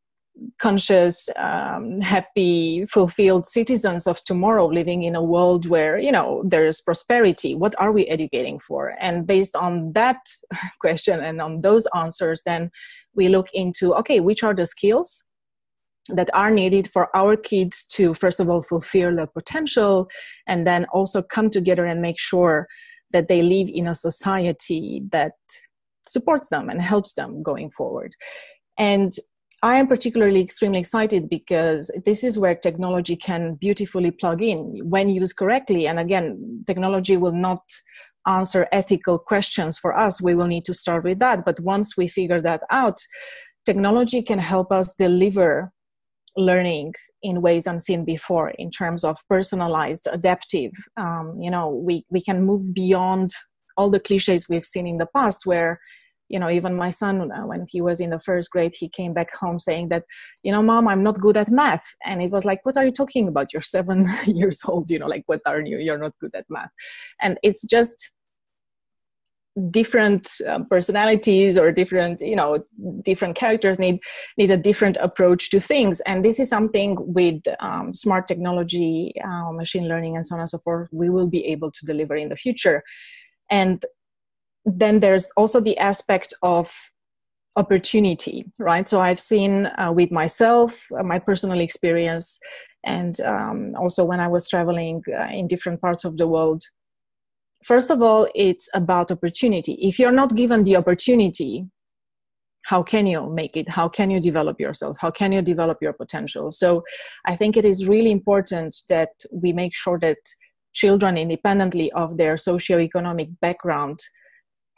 conscious 0.60 1.30
um, 1.36 2.02
happy 2.02 2.86
fulfilled 2.86 3.46
citizens 3.46 4.08
of 4.08 4.24
tomorrow 4.24 4.66
living 4.66 5.04
in 5.04 5.16
a 5.16 5.24
world 5.24 5.68
where 5.68 5.98
you 5.98 6.12
know 6.12 6.44
there's 6.46 6.82
prosperity. 6.82 7.56
What 7.56 7.76
are 7.80 7.92
we 7.92 8.08
educating 8.08 8.60
for? 8.60 8.96
And 9.00 9.28
based 9.28 9.56
on 9.56 9.94
that 9.94 10.18
question 10.80 11.24
and 11.24 11.42
on 11.42 11.62
those 11.62 11.88
answers 11.96 12.42
then 12.46 12.72
we 13.16 13.30
look 13.30 13.48
into 13.54 13.94
okay 13.96 14.20
which 14.20 14.44
are 14.44 14.54
the 14.54 14.66
skills 14.66 15.24
that 16.10 16.30
are 16.34 16.52
needed 16.52 16.90
for 16.92 17.16
our 17.16 17.38
kids 17.38 17.86
to 17.86 18.14
first 18.14 18.40
of 18.40 18.50
all 18.50 18.62
fulfill 18.62 19.16
their 19.16 19.28
potential 19.28 20.10
and 20.48 20.68
then 20.68 20.86
also 20.92 21.22
come 21.22 21.50
together 21.50 21.86
and 21.86 22.02
make 22.02 22.20
sure 22.20 22.68
that 23.12 23.28
they 23.28 23.42
live 23.42 23.70
in 23.72 23.88
a 23.88 23.96
society 23.96 25.04
that 25.12 25.34
supports 26.08 26.50
them 26.50 26.70
and 26.70 26.82
helps 26.82 27.14
them 27.14 27.42
going 27.42 27.72
forward. 27.72 28.14
And 28.78 29.14
I 29.64 29.80
am 29.80 29.88
particularly 29.88 30.42
extremely 30.42 30.80
excited 30.80 31.30
because 31.30 31.90
this 32.04 32.26
is 32.26 32.38
where 32.38 32.54
technology 32.54 33.16
can 33.16 33.56
beautifully 33.56 34.12
plug 34.12 34.42
in 34.42 34.82
when 34.84 35.08
used 35.08 35.38
correctly. 35.38 35.88
And 35.88 36.00
again, 36.00 36.66
technology 36.68 37.16
will 37.16 37.32
not 37.32 37.62
answer 38.28 38.68
ethical 38.74 39.18
questions 39.18 39.78
for 39.78 39.98
us. 39.98 40.22
We 40.22 40.36
will 40.36 40.48
need 40.48 40.66
to 40.66 40.74
start 40.74 41.06
with 41.06 41.20
that. 41.20 41.46
But 41.46 41.62
once 41.62 41.96
we 41.96 42.10
figure 42.10 42.42
that 42.42 42.64
out, 42.72 43.00
technology 43.66 44.22
can 44.22 44.40
help 44.40 44.70
us 44.70 44.94
deliver 44.94 45.72
learning 46.36 46.94
in 47.22 47.42
ways 47.42 47.66
unseen 47.66 48.04
before 48.04 48.50
in 48.58 48.70
terms 48.70 49.06
of 49.06 49.18
personalized 49.30 50.08
adaptive 50.12 50.72
um, 50.98 51.38
you 51.40 51.52
know 51.52 51.70
we, 51.70 52.04
we 52.10 52.24
can 52.24 52.42
move 52.42 52.74
beyond 52.74 53.30
all 53.78 53.92
the 53.92 54.00
cliches 54.00 54.50
we've 54.50 54.66
seen 54.66 54.88
in 54.88 54.98
the 54.98 55.06
past 55.16 55.46
where 55.46 55.80
you 56.34 56.40
know 56.40 56.50
even 56.50 56.76
my 56.76 56.90
son 56.90 57.32
uh, 57.32 57.46
when 57.46 57.64
he 57.70 57.80
was 57.80 58.02
in 58.02 58.10
the 58.10 58.20
first 58.20 58.50
grade 58.50 58.74
he 58.76 58.90
came 58.90 59.14
back 59.14 59.32
home 59.36 59.60
saying 59.60 59.90
that 59.90 60.04
you 60.42 60.52
know 60.52 60.64
mom 60.64 60.88
i'm 60.88 61.04
not 61.04 61.20
good 61.20 61.38
at 61.38 61.52
math. 61.52 61.86
And 62.04 62.22
it 62.24 62.32
was 62.32 62.44
like 62.44 62.66
what 62.66 62.78
are 62.78 62.86
you 62.86 62.92
talking 62.92 63.28
about? 63.28 63.54
You're 63.54 63.62
seven 63.78 64.10
years 64.26 64.60
old 64.66 64.90
you 64.90 65.00
know 65.00 65.12
like 65.16 65.24
what 65.28 65.42
are 65.46 65.62
you? 65.62 65.78
You're 65.78 66.04
not 66.06 66.14
good 66.20 66.36
at 66.36 66.46
math. 66.50 66.72
And 67.22 67.38
it's 67.44 67.66
just 67.66 68.12
different 69.70 70.28
um, 70.48 70.66
personalities 70.66 71.60
or 71.60 71.72
different 71.72 72.22
you 72.22 72.36
know 72.36 72.64
different 73.04 73.36
characters 73.36 73.78
need 73.78 74.00
need 74.40 74.50
a 74.50 74.58
different 74.70 74.98
approach 74.98 75.52
to 75.52 75.60
things. 75.60 76.02
And 76.02 76.26
this 76.26 76.40
is 76.40 76.50
something 76.50 76.98
with 77.00 77.42
um, 77.60 77.94
smart 77.94 78.28
technology 78.28 79.14
uh, 79.24 79.52
machine 79.52 79.88
learning 79.88 80.16
and 80.16 80.26
so 80.26 80.34
on 80.36 80.42
and 80.42 80.50
so 80.50 80.58
forth 80.58 80.90
we 80.92 81.10
will 81.12 81.28
be 81.28 81.46
able 81.54 81.70
to 81.78 81.86
deliver 81.86 82.16
in 82.16 82.30
the 82.30 82.42
future. 82.46 82.82
And 83.52 83.86
then 84.66 85.00
there's 85.00 85.30
also 85.36 85.60
the 85.60 85.78
aspect 85.78 86.34
of 86.42 86.92
opportunity 87.56 88.46
right? 88.60 88.88
So 88.90 89.00
i've 89.00 89.20
seen 89.20 89.68
uh, 89.78 89.92
with 89.94 90.12
myself 90.12 90.88
uh, 90.98 91.04
my 91.04 91.20
personal 91.20 91.60
experience 91.60 92.40
and 92.84 93.20
um, 93.22 93.76
also 93.78 94.04
when 94.04 94.20
i 94.20 94.28
was 94.28 94.50
traveling 94.50 95.04
uh, 95.08 95.28
in 95.32 95.48
different 95.48 95.80
parts 95.82 96.04
of 96.04 96.18
the 96.18 96.28
world. 96.28 96.64
First 97.64 97.92
of 97.92 98.02
all 98.02 98.28
it's 98.36 98.70
about 98.74 99.12
opportunity. 99.12 99.74
If 99.74 100.00
you're 100.00 100.12
not 100.12 100.36
given 100.36 100.64
the 100.64 100.76
opportunity 100.76 101.68
how 102.66 102.82
can 102.82 103.06
you 103.06 103.30
make 103.30 103.58
it? 103.58 103.68
How 103.68 103.90
can 103.90 104.10
you 104.10 104.22
develop 104.22 104.58
yourself? 104.58 104.96
How 104.98 105.12
can 105.12 105.34
you 105.34 105.42
develop 105.42 105.80
your 105.82 105.94
potential? 105.94 106.52
So 106.52 106.84
i 107.26 107.36
think 107.36 107.56
it 107.56 107.66
is 107.66 107.88
really 107.88 108.12
important 108.12 108.76
that 108.90 109.12
we 109.32 109.54
make 109.54 109.76
sure 109.76 110.00
that 110.00 110.18
children 110.74 111.18
independently 111.18 111.92
of 111.92 112.18
their 112.18 112.36
socioeconomic 112.36 113.30
background 113.42 114.00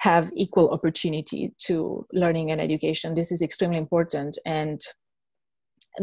have 0.06 0.32
equal 0.36 0.70
opportunity 0.70 1.52
to 1.68 2.06
learning 2.14 2.52
and 2.52 2.62
education. 2.62 3.16
This 3.16 3.32
is 3.32 3.42
extremely 3.42 3.80
important. 3.86 4.38
And 4.46 4.80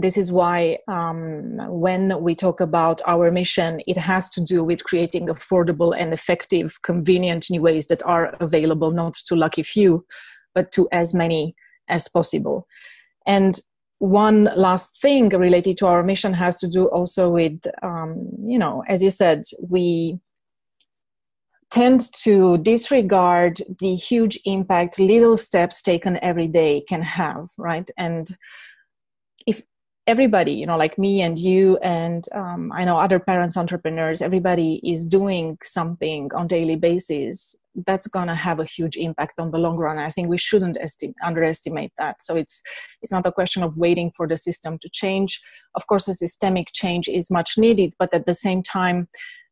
this 0.04 0.16
is 0.16 0.32
why 0.32 0.78
um, 0.88 1.58
when 1.88 2.04
we 2.26 2.34
talk 2.34 2.60
about 2.60 3.00
our 3.06 3.30
mission, 3.30 3.80
it 3.86 3.96
has 3.96 4.28
to 4.30 4.40
do 4.52 4.64
with 4.64 4.82
creating 4.82 5.28
affordable 5.28 5.94
and 5.96 6.12
effective, 6.12 6.68
convenient 6.82 7.50
new 7.50 7.62
ways 7.62 7.86
that 7.86 8.02
are 8.04 8.26
available 8.40 8.90
not 8.90 9.14
to 9.26 9.36
lucky 9.36 9.62
few, 9.62 10.04
but 10.54 10.72
to 10.72 10.88
as 10.90 11.14
many 11.14 11.54
as 11.88 12.08
possible. 12.08 12.66
And 13.24 13.54
one 13.98 14.50
last 14.56 15.00
thing 15.00 15.28
related 15.28 15.76
to 15.78 15.86
our 15.86 16.02
mission 16.02 16.34
has 16.34 16.56
to 16.56 16.68
do 16.68 16.86
also 16.86 17.30
with, 17.30 17.60
um, 17.82 18.28
you 18.52 18.58
know, 18.58 18.82
as 18.88 19.00
you 19.00 19.10
said, 19.10 19.42
we 19.76 20.18
tend 21.72 22.12
to 22.12 22.58
disregard 22.58 23.62
the 23.80 23.94
huge 23.94 24.38
impact 24.44 24.98
little 24.98 25.36
steps 25.36 25.82
taken 25.82 26.18
every 26.22 26.46
day 26.46 26.82
can 26.88 27.02
have 27.02 27.48
right? 27.56 27.90
And 27.96 28.28
if 29.46 29.62
everybody 30.08 30.52
you 30.52 30.66
know 30.66 30.76
like 30.76 30.98
me 30.98 31.22
and 31.22 31.38
you 31.38 31.76
and 31.76 32.24
um, 32.34 32.72
i 32.74 32.84
know 32.84 32.98
other 32.98 33.20
parents 33.20 33.56
entrepreneurs 33.56 34.20
everybody 34.20 34.80
is 34.82 35.04
doing 35.04 35.56
something 35.62 36.28
on 36.34 36.48
daily 36.48 36.74
basis 36.74 37.54
that's 37.86 38.08
to 38.08 38.34
have 38.34 38.60
a 38.60 38.64
huge 38.64 38.96
impact 38.96 39.40
on 39.40 39.50
the 39.50 39.58
long 39.58 39.76
run. 39.76 39.98
I 39.98 40.10
think 40.10 40.28
we 40.28 40.38
shouldn't 40.38 40.76
esti- 40.80 41.14
underestimate 41.22 41.92
that. 41.98 42.22
So 42.22 42.36
it's 42.36 42.62
it's 43.00 43.12
not 43.12 43.26
a 43.26 43.32
question 43.32 43.62
of 43.62 43.76
waiting 43.78 44.12
for 44.16 44.28
the 44.28 44.36
system 44.36 44.78
to 44.80 44.88
change. 44.90 45.40
Of 45.74 45.86
course 45.86 46.08
a 46.08 46.14
systemic 46.14 46.68
change 46.72 47.08
is 47.08 47.30
much 47.30 47.56
needed 47.56 47.94
but 47.98 48.12
at 48.12 48.26
the 48.26 48.34
same 48.34 48.62
time 48.62 49.08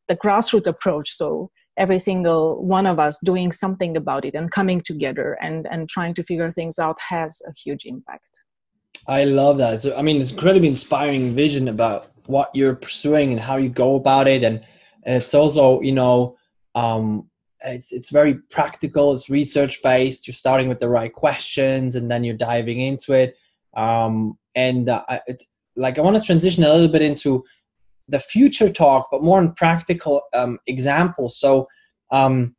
the 0.09 0.17
grassroots 0.17 0.67
approach 0.67 1.11
so 1.11 1.51
every 1.77 1.99
single 1.99 2.63
one 2.65 2.87
of 2.87 2.99
us 2.99 3.19
doing 3.25 3.53
something 3.53 3.97
about 3.97 4.25
it 4.25 4.35
and 4.35 4.51
coming 4.51 4.81
together 4.81 5.39
and 5.41 5.67
and 5.71 5.89
trying 5.89 6.15
to 6.15 6.23
figure 6.23 6.51
things 6.51 6.79
out 6.79 6.99
has 7.01 7.43
a 7.47 7.53
huge 7.53 7.85
impact. 7.85 8.43
I 9.07 9.25
love 9.25 9.59
that. 9.59 9.81
So, 9.81 9.97
i 9.97 10.03
mean 10.03 10.21
it's 10.21 10.33
incredibly 10.33 10.69
inspiring 10.69 11.35
vision 11.35 11.69
about 11.69 12.11
what 12.27 12.51
you're 12.55 12.77
pursuing 12.77 13.33
and 13.33 13.41
how 13.41 13.57
you 13.57 13.69
go 13.69 13.97
about 13.97 14.29
it. 14.29 14.45
And, 14.45 14.63
it's 15.07 15.33
also 15.33 15.81
you 15.81 15.93
know 15.93 16.37
um, 16.75 17.31
it's 17.65 17.91
it's 17.91 18.11
very 18.11 18.35
practical 18.35 19.15
it's 19.15 19.31
research 19.31 19.83
based 19.83 20.29
you're 20.29 20.35
starting 20.35 20.69
with 20.69 20.79
the 20.79 20.91
right 20.91 21.13
questions 21.13 21.97
and 21.97 22.11
then 22.11 22.23
you're 22.23 22.37
diving 22.37 22.81
into 22.81 23.15
it. 23.15 23.37
Um, 23.75 24.39
and 24.55 24.91
uh, 24.91 25.03
it, 25.27 25.43
like 25.77 25.99
i 25.99 26.03
want 26.03 26.17
to 26.17 26.23
transition 26.23 26.65
a 26.65 26.73
little 26.73 26.89
bit 26.89 27.03
into 27.03 27.45
the 28.11 28.21
future 28.21 28.71
talk, 28.71 29.09
but 29.11 29.23
more 29.23 29.39
on 29.39 29.55
practical 29.55 30.23
um, 30.35 30.59
examples. 30.67 31.39
So, 31.39 31.69
um, 32.11 32.55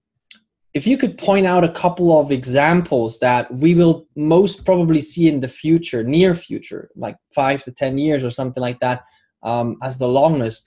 if 0.73 0.87
you 0.87 0.97
could 0.97 1.17
point 1.17 1.45
out 1.45 1.65
a 1.65 1.71
couple 1.71 2.17
of 2.17 2.31
examples 2.31 3.19
that 3.19 3.53
we 3.53 3.75
will 3.75 4.07
most 4.15 4.63
probably 4.63 5.01
see 5.01 5.27
in 5.27 5.41
the 5.41 5.49
future, 5.49 6.01
near 6.01 6.33
future, 6.33 6.89
like 6.95 7.17
five 7.35 7.61
to 7.65 7.71
10 7.73 7.97
years 7.97 8.23
or 8.23 8.29
something 8.29 8.61
like 8.61 8.79
that, 8.79 9.03
um, 9.43 9.77
as 9.83 9.97
the 9.97 10.07
longest, 10.07 10.65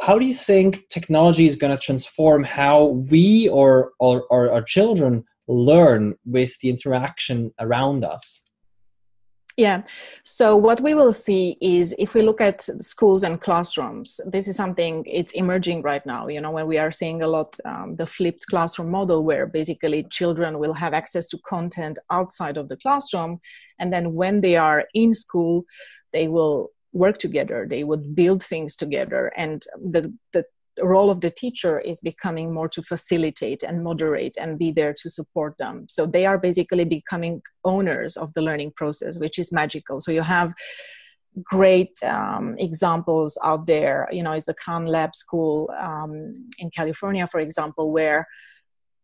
how 0.00 0.18
do 0.18 0.26
you 0.26 0.34
think 0.34 0.88
technology 0.88 1.46
is 1.46 1.54
going 1.54 1.74
to 1.74 1.80
transform 1.80 2.42
how 2.42 2.86
we 2.86 3.48
or, 3.48 3.92
or, 4.00 4.24
or 4.30 4.52
our 4.52 4.62
children 4.62 5.24
learn 5.46 6.14
with 6.24 6.58
the 6.58 6.68
interaction 6.68 7.52
around 7.60 8.04
us? 8.04 8.41
Yeah. 9.56 9.82
So 10.22 10.56
what 10.56 10.80
we 10.80 10.94
will 10.94 11.12
see 11.12 11.58
is 11.60 11.94
if 11.98 12.14
we 12.14 12.22
look 12.22 12.40
at 12.40 12.62
schools 12.62 13.22
and 13.22 13.40
classrooms, 13.40 14.18
this 14.26 14.48
is 14.48 14.56
something 14.56 15.04
it's 15.06 15.32
emerging 15.32 15.82
right 15.82 16.04
now. 16.06 16.28
You 16.28 16.40
know, 16.40 16.50
when 16.50 16.66
we 16.66 16.78
are 16.78 16.90
seeing 16.90 17.22
a 17.22 17.28
lot 17.28 17.58
um, 17.66 17.96
the 17.96 18.06
flipped 18.06 18.46
classroom 18.46 18.90
model, 18.90 19.24
where 19.24 19.46
basically 19.46 20.04
children 20.04 20.58
will 20.58 20.72
have 20.72 20.94
access 20.94 21.28
to 21.28 21.38
content 21.38 21.98
outside 22.10 22.56
of 22.56 22.70
the 22.70 22.78
classroom, 22.78 23.40
and 23.78 23.92
then 23.92 24.14
when 24.14 24.40
they 24.40 24.56
are 24.56 24.86
in 24.94 25.12
school, 25.14 25.64
they 26.12 26.28
will 26.28 26.70
work 26.94 27.18
together. 27.18 27.66
They 27.68 27.84
would 27.84 28.14
build 28.14 28.42
things 28.42 28.74
together, 28.74 29.32
and 29.36 29.62
the 29.76 30.14
the 30.32 30.46
role 30.80 31.10
of 31.10 31.20
the 31.20 31.30
teacher 31.30 31.78
is 31.78 32.00
becoming 32.00 32.52
more 32.52 32.68
to 32.68 32.82
facilitate 32.82 33.62
and 33.62 33.84
moderate 33.84 34.36
and 34.38 34.58
be 34.58 34.70
there 34.70 34.94
to 34.94 35.10
support 35.10 35.56
them. 35.58 35.86
So 35.88 36.06
they 36.06 36.24
are 36.26 36.38
basically 36.38 36.84
becoming 36.84 37.42
owners 37.64 38.16
of 38.16 38.32
the 38.32 38.42
learning 38.42 38.72
process 38.76 39.18
which 39.18 39.38
is 39.38 39.52
magical. 39.52 40.00
So 40.00 40.12
you 40.12 40.22
have 40.22 40.54
great 41.42 42.02
um, 42.02 42.56
examples 42.58 43.38
out 43.44 43.66
there. 43.66 44.08
You 44.12 44.22
know 44.22 44.32
is 44.32 44.46
the 44.46 44.54
khan 44.54 44.86
lab 44.86 45.14
school 45.14 45.70
um, 45.78 46.50
in 46.58 46.70
california 46.70 47.26
for 47.26 47.40
example 47.40 47.90
where 47.92 48.26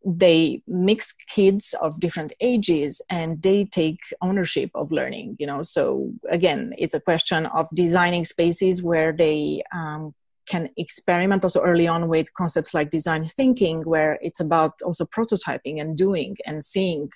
they 0.05 0.63
mix 0.67 1.13
kids 1.29 1.75
of 1.83 1.99
different 2.01 2.33
ages 2.41 3.03
and 3.11 3.43
they 3.43 3.65
take 3.65 3.99
ownership 4.23 4.71
of 4.75 4.93
learning 4.93 5.37
you 5.39 5.47
know. 5.47 5.63
So 5.63 6.13
again 6.31 6.73
it's 6.79 6.95
a 6.95 7.01
question 7.01 7.47
of 7.47 7.69
designing 7.75 8.25
spaces 8.25 8.83
where 8.83 9.13
they 9.13 9.63
um, 9.75 10.15
can 10.49 10.69
experiment 10.77 11.45
also 11.45 11.61
early 11.63 11.87
on 11.87 12.09
with 12.09 12.33
concepts 12.35 12.75
like 12.75 12.91
design 12.91 13.29
thinking 13.29 13.83
where 13.83 14.19
it's 14.23 14.41
about 14.41 14.73
also 14.85 15.05
prototyping 15.05 15.81
and 15.81 15.97
doing 15.97 16.37
and 16.47 16.65
seeing 16.65 17.11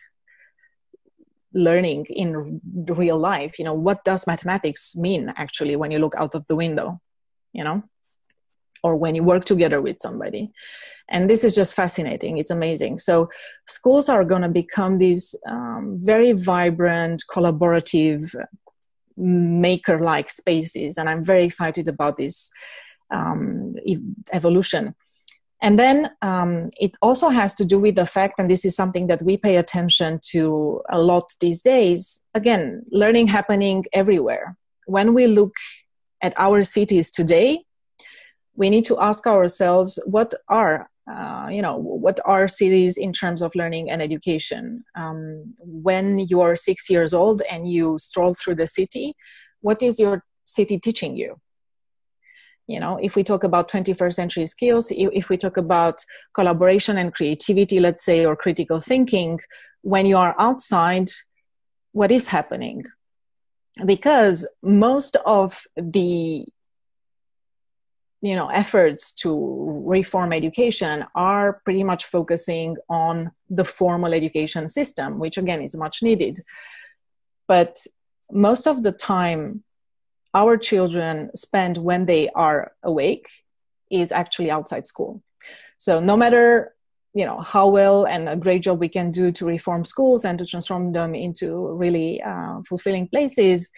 learning 1.54 2.06
in 2.08 2.60
real 2.88 3.18
life 3.18 3.58
you 3.58 3.64
know 3.64 3.74
what 3.74 4.04
does 4.04 4.26
mathematics 4.26 4.96
mean 4.96 5.32
actually 5.36 5.76
when 5.76 5.90
you 5.90 5.98
look 5.98 6.14
out 6.16 6.34
of 6.34 6.46
the 6.46 6.56
window 6.56 7.00
you 7.52 7.62
know 7.62 7.82
or 8.82 8.96
when 8.96 9.14
you 9.14 9.22
work 9.22 9.44
together 9.44 9.80
with 9.80 10.00
somebody. 10.00 10.50
And 11.08 11.30
this 11.30 11.44
is 11.44 11.54
just 11.54 11.74
fascinating. 11.74 12.38
It's 12.38 12.50
amazing. 12.50 12.98
So 12.98 13.28
schools 13.66 14.08
are 14.08 14.24
going 14.24 14.42
to 14.42 14.48
become 14.48 14.98
these 14.98 15.36
um, 15.46 15.98
very 16.02 16.32
vibrant 16.32 17.22
collaborative 17.30 18.34
maker 19.16 20.00
like 20.00 20.30
spaces. 20.30 20.96
And 20.96 21.08
i'm 21.08 21.22
very 21.24 21.44
excited 21.44 21.86
about 21.86 22.16
this 22.16 22.50
um, 23.12 23.74
evolution. 24.32 24.94
And 25.60 25.78
then 25.78 26.10
um, 26.22 26.70
it 26.80 26.96
also 27.00 27.28
has 27.28 27.54
to 27.54 27.64
do 27.64 27.78
with 27.78 27.94
the 27.94 28.06
fact, 28.06 28.34
and 28.38 28.50
this 28.50 28.64
is 28.64 28.74
something 28.74 29.06
that 29.06 29.22
we 29.22 29.36
pay 29.36 29.56
attention 29.56 30.18
to 30.30 30.82
a 30.90 31.00
lot 31.00 31.30
these 31.40 31.62
days 31.62 32.24
again, 32.34 32.82
learning 32.90 33.28
happening 33.28 33.84
everywhere. 33.92 34.56
When 34.86 35.14
we 35.14 35.28
look 35.28 35.54
at 36.20 36.34
our 36.36 36.64
cities 36.64 37.12
today, 37.12 37.64
we 38.56 38.70
need 38.70 38.84
to 38.86 39.00
ask 39.00 39.26
ourselves 39.26 40.00
what 40.04 40.34
are 40.48 40.88
uh, 41.10 41.48
you 41.50 41.60
know 41.60 41.76
what 41.76 42.20
are 42.24 42.46
cities 42.46 42.96
in 42.96 43.12
terms 43.12 43.42
of 43.42 43.54
learning 43.56 43.90
and 43.90 44.00
education 44.00 44.84
um, 44.94 45.52
when 45.58 46.20
you 46.20 46.40
are 46.40 46.54
six 46.54 46.88
years 46.88 47.12
old 47.12 47.42
and 47.50 47.68
you 47.68 47.98
stroll 47.98 48.34
through 48.34 48.54
the 48.54 48.68
city 48.68 49.14
what 49.62 49.82
is 49.82 49.98
your 49.98 50.24
city 50.44 50.78
teaching 50.78 51.16
you 51.16 51.40
you 52.72 52.80
know 52.80 52.94
if 53.06 53.16
we 53.16 53.22
talk 53.22 53.42
about 53.44 53.70
21st 53.70 54.14
century 54.14 54.46
skills 54.46 54.84
if 54.90 55.28
we 55.30 55.36
talk 55.36 55.56
about 55.56 55.96
collaboration 56.38 56.98
and 56.98 57.14
creativity 57.14 57.78
let's 57.80 58.04
say 58.04 58.24
or 58.24 58.34
critical 58.44 58.80
thinking 58.80 59.38
when 59.82 60.06
you 60.06 60.16
are 60.16 60.34
outside 60.38 61.08
what 61.92 62.10
is 62.10 62.28
happening? 62.28 62.84
Because 63.84 64.48
most 64.62 65.16
of 65.24 65.66
the 65.76 66.46
you 68.24 68.36
know 68.36 68.48
efforts 68.48 69.12
to 69.12 69.82
reform 69.84 70.32
education 70.32 71.04
are 71.14 71.60
pretty 71.64 71.82
much 71.82 72.04
focusing 72.04 72.76
on 72.88 73.32
the 73.50 73.64
formal 73.64 74.14
education 74.14 74.68
system 74.68 75.18
which 75.18 75.36
again 75.38 75.60
is 75.62 75.76
much 75.76 76.02
needed. 76.02 76.38
But 77.48 77.84
most 78.30 78.66
of 78.66 78.82
the 78.82 78.92
time 78.92 79.64
our 80.34 80.56
children 80.56 81.30
spend 81.34 81.78
when 81.78 82.06
they 82.06 82.28
are 82.30 82.72
awake 82.82 83.28
is 83.90 84.12
actually 84.12 84.50
outside 84.50 84.86
school 84.86 85.22
so 85.78 86.00
no 86.00 86.16
matter 86.16 86.74
you 87.14 87.26
know 87.26 87.40
how 87.40 87.68
well 87.68 88.04
and 88.04 88.28
a 88.28 88.36
great 88.36 88.62
job 88.62 88.80
we 88.80 88.88
can 88.88 89.10
do 89.10 89.30
to 89.30 89.44
reform 89.44 89.84
schools 89.84 90.24
and 90.24 90.38
to 90.38 90.46
transform 90.46 90.92
them 90.92 91.14
into 91.14 91.68
really 91.74 92.22
uh, 92.22 92.60
fulfilling 92.66 93.06
places 93.08 93.70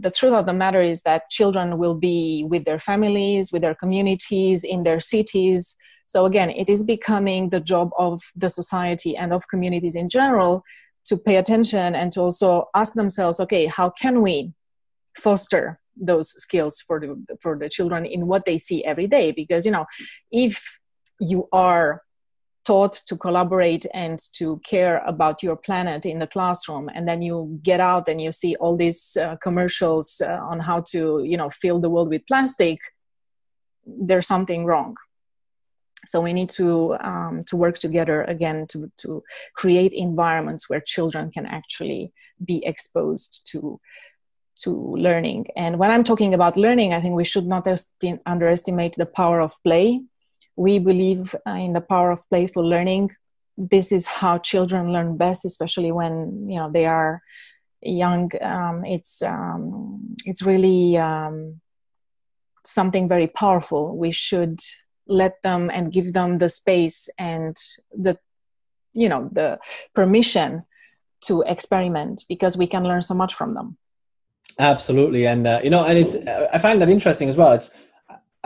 the 0.00 0.10
truth 0.10 0.32
of 0.32 0.46
the 0.46 0.52
matter 0.52 0.82
is 0.82 1.02
that 1.02 1.30
children 1.30 1.78
will 1.78 1.94
be 1.94 2.44
with 2.48 2.64
their 2.64 2.78
families, 2.78 3.52
with 3.52 3.62
their 3.62 3.74
communities, 3.74 4.64
in 4.64 4.82
their 4.82 5.00
cities. 5.00 5.76
So, 6.06 6.26
again, 6.26 6.50
it 6.50 6.68
is 6.68 6.84
becoming 6.84 7.50
the 7.50 7.60
job 7.60 7.90
of 7.98 8.22
the 8.34 8.48
society 8.48 9.16
and 9.16 9.32
of 9.32 9.48
communities 9.48 9.96
in 9.96 10.08
general 10.08 10.62
to 11.06 11.16
pay 11.16 11.36
attention 11.36 11.94
and 11.94 12.12
to 12.12 12.20
also 12.20 12.68
ask 12.74 12.94
themselves 12.94 13.40
okay, 13.40 13.66
how 13.66 13.90
can 13.90 14.22
we 14.22 14.52
foster 15.16 15.80
those 15.96 16.30
skills 16.30 16.80
for 16.80 17.00
the, 17.00 17.16
for 17.40 17.58
the 17.58 17.68
children 17.68 18.04
in 18.04 18.26
what 18.26 18.44
they 18.44 18.58
see 18.58 18.84
every 18.84 19.06
day? 19.06 19.32
Because, 19.32 19.64
you 19.64 19.72
know, 19.72 19.86
if 20.30 20.78
you 21.20 21.48
are 21.52 22.02
taught 22.66 22.92
to 23.06 23.16
collaborate 23.16 23.86
and 23.94 24.18
to 24.32 24.60
care 24.64 24.98
about 25.06 25.40
your 25.42 25.54
planet 25.54 26.04
in 26.04 26.18
the 26.18 26.26
classroom 26.26 26.90
and 26.92 27.06
then 27.06 27.22
you 27.22 27.60
get 27.62 27.78
out 27.78 28.08
and 28.08 28.20
you 28.20 28.32
see 28.32 28.56
all 28.56 28.76
these 28.76 29.16
uh, 29.16 29.36
commercials 29.36 30.20
uh, 30.20 30.40
on 30.42 30.58
how 30.58 30.80
to 30.80 31.22
you 31.24 31.36
know 31.36 31.48
fill 31.48 31.78
the 31.78 31.88
world 31.88 32.08
with 32.08 32.26
plastic 32.26 32.80
there's 33.86 34.26
something 34.26 34.64
wrong 34.64 34.96
so 36.06 36.20
we 36.20 36.32
need 36.32 36.50
to 36.50 36.96
um, 37.00 37.40
to 37.46 37.56
work 37.56 37.78
together 37.78 38.24
again 38.24 38.66
to 38.66 38.90
to 38.96 39.22
create 39.54 39.92
environments 39.92 40.68
where 40.68 40.80
children 40.80 41.30
can 41.30 41.46
actually 41.46 42.12
be 42.44 42.64
exposed 42.66 43.46
to 43.50 43.78
to 44.62 44.70
learning. 44.96 45.46
And 45.56 45.78
when 45.78 45.90
i'm 45.90 46.04
talking 46.04 46.34
about 46.34 46.56
learning 46.56 46.94
i 46.94 47.00
think 47.00 47.14
we 47.14 47.24
should 47.24 47.46
not 47.46 47.66
esti- 47.66 48.20
underestimate 48.26 48.94
the 48.96 49.06
power 49.06 49.40
of 49.40 49.54
play. 49.62 50.00
We 50.56 50.78
believe 50.78 51.34
uh, 51.46 51.50
in 51.50 51.74
the 51.74 51.82
power 51.82 52.10
of 52.10 52.26
playful 52.30 52.66
learning. 52.66 53.10
This 53.58 53.92
is 53.92 54.06
how 54.06 54.38
children 54.38 54.92
learn 54.92 55.16
best 55.16 55.44
especially 55.44 55.92
when 55.92 56.46
you 56.48 56.56
know 56.56 56.70
they 56.70 56.86
are 56.86 57.22
young. 57.82 58.30
Um, 58.40 58.84
it's 58.84 59.22
um, 59.22 60.16
it's 60.24 60.42
really 60.42 60.96
um, 60.96 61.60
something 62.64 63.08
very 63.08 63.26
powerful. 63.26 63.96
We 63.96 64.12
should 64.12 64.60
let 65.06 65.42
them 65.42 65.70
and 65.72 65.92
give 65.92 66.12
them 66.12 66.38
the 66.38 66.48
space 66.48 67.08
and 67.18 67.56
the 67.92 68.18
you 68.94 69.08
know 69.08 69.28
the 69.32 69.58
permission 69.94 70.64
to 71.22 71.42
experiment 71.46 72.24
because 72.28 72.56
we 72.56 72.66
can 72.66 72.84
learn 72.84 73.02
so 73.02 73.14
much 73.14 73.34
from 73.34 73.54
them 73.54 73.76
absolutely 74.58 75.26
and 75.26 75.46
uh, 75.46 75.60
you 75.62 75.70
know 75.70 75.84
and 75.84 75.98
it's 75.98 76.16
i 76.52 76.58
find 76.58 76.80
that 76.80 76.88
interesting 76.88 77.28
as 77.28 77.36
well 77.36 77.52
it's 77.52 77.70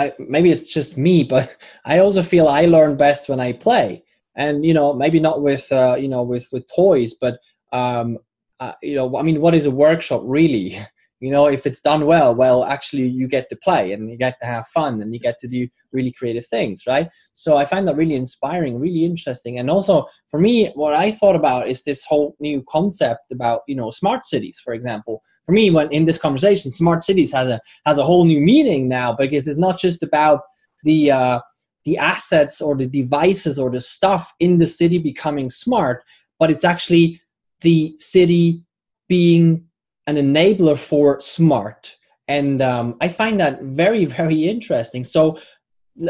I, 0.00 0.14
maybe 0.18 0.50
it's 0.50 0.64
just 0.64 0.96
me, 0.96 1.22
but 1.34 1.54
I 1.84 1.98
also 1.98 2.22
feel 2.22 2.48
I 2.48 2.64
learn 2.64 2.96
best 2.96 3.28
when 3.28 3.38
I 3.38 3.52
play. 3.52 4.02
And 4.34 4.64
you 4.64 4.72
know, 4.72 4.94
maybe 4.94 5.20
not 5.20 5.42
with 5.42 5.70
uh, 5.70 5.96
you 5.98 6.08
know 6.08 6.22
with 6.22 6.46
with 6.52 6.64
toys, 6.74 7.14
but 7.14 7.38
um, 7.72 8.18
uh, 8.58 8.72
you 8.82 8.94
know, 8.94 9.16
I 9.16 9.22
mean, 9.22 9.40
what 9.40 9.54
is 9.54 9.66
a 9.66 9.70
workshop 9.70 10.22
really? 10.24 10.78
you 11.20 11.30
know 11.30 11.46
if 11.46 11.66
it's 11.66 11.80
done 11.80 12.06
well 12.06 12.34
well 12.34 12.64
actually 12.64 13.06
you 13.06 13.28
get 13.28 13.48
to 13.48 13.56
play 13.56 13.92
and 13.92 14.10
you 14.10 14.16
get 14.16 14.36
to 14.40 14.46
have 14.46 14.66
fun 14.68 15.00
and 15.02 15.12
you 15.14 15.20
get 15.20 15.38
to 15.38 15.46
do 15.46 15.68
really 15.92 16.12
creative 16.12 16.46
things 16.46 16.84
right? 16.86 17.08
So 17.34 17.56
i 17.56 17.64
find 17.64 17.86
that 17.86 17.96
really 17.96 18.14
inspiring 18.14 18.78
really 18.80 19.04
interesting. 19.04 19.58
And 19.58 19.70
also 19.70 20.06
for 20.30 20.40
me 20.40 20.70
what 20.74 20.94
i 20.94 21.10
thought 21.10 21.36
about 21.36 21.68
is 21.68 21.82
this 21.82 22.04
whole 22.04 22.36
new 22.40 22.64
concept 22.68 23.30
about 23.30 23.62
you 23.68 23.76
know 23.76 23.90
smart 23.90 24.26
cities 24.26 24.60
for 24.64 24.74
example. 24.74 25.22
For 25.46 25.52
me 25.52 25.70
when 25.70 25.90
in 25.92 26.06
this 26.06 26.18
conversation 26.18 26.70
smart 26.70 27.04
cities 27.04 27.32
has 27.32 27.48
a 27.48 27.60
has 27.86 27.98
a 27.98 28.04
whole 28.04 28.24
new 28.24 28.40
meaning 28.40 28.88
now 28.88 29.12
because 29.12 29.46
it's 29.46 29.58
not 29.58 29.78
just 29.78 30.02
about 30.02 30.40
the 30.84 31.10
uh, 31.10 31.40
the 31.84 31.98
assets 31.98 32.60
or 32.60 32.76
the 32.76 32.86
devices 32.86 33.58
or 33.58 33.70
the 33.70 33.80
stuff 33.80 34.32
in 34.40 34.58
the 34.58 34.66
city 34.66 34.98
becoming 34.98 35.50
smart 35.50 36.02
but 36.38 36.50
it's 36.50 36.64
actually 36.64 37.20
the 37.60 37.92
city 37.96 38.64
being 39.08 39.64
an 40.10 40.16
enabler 40.16 40.78
for 40.78 41.20
smart. 41.20 41.96
And 42.28 42.60
um, 42.62 42.96
i 43.00 43.08
find 43.08 43.40
that 43.40 43.62
very 43.62 44.04
very 44.20 44.48
interesting. 44.48 45.04
So 45.04 45.38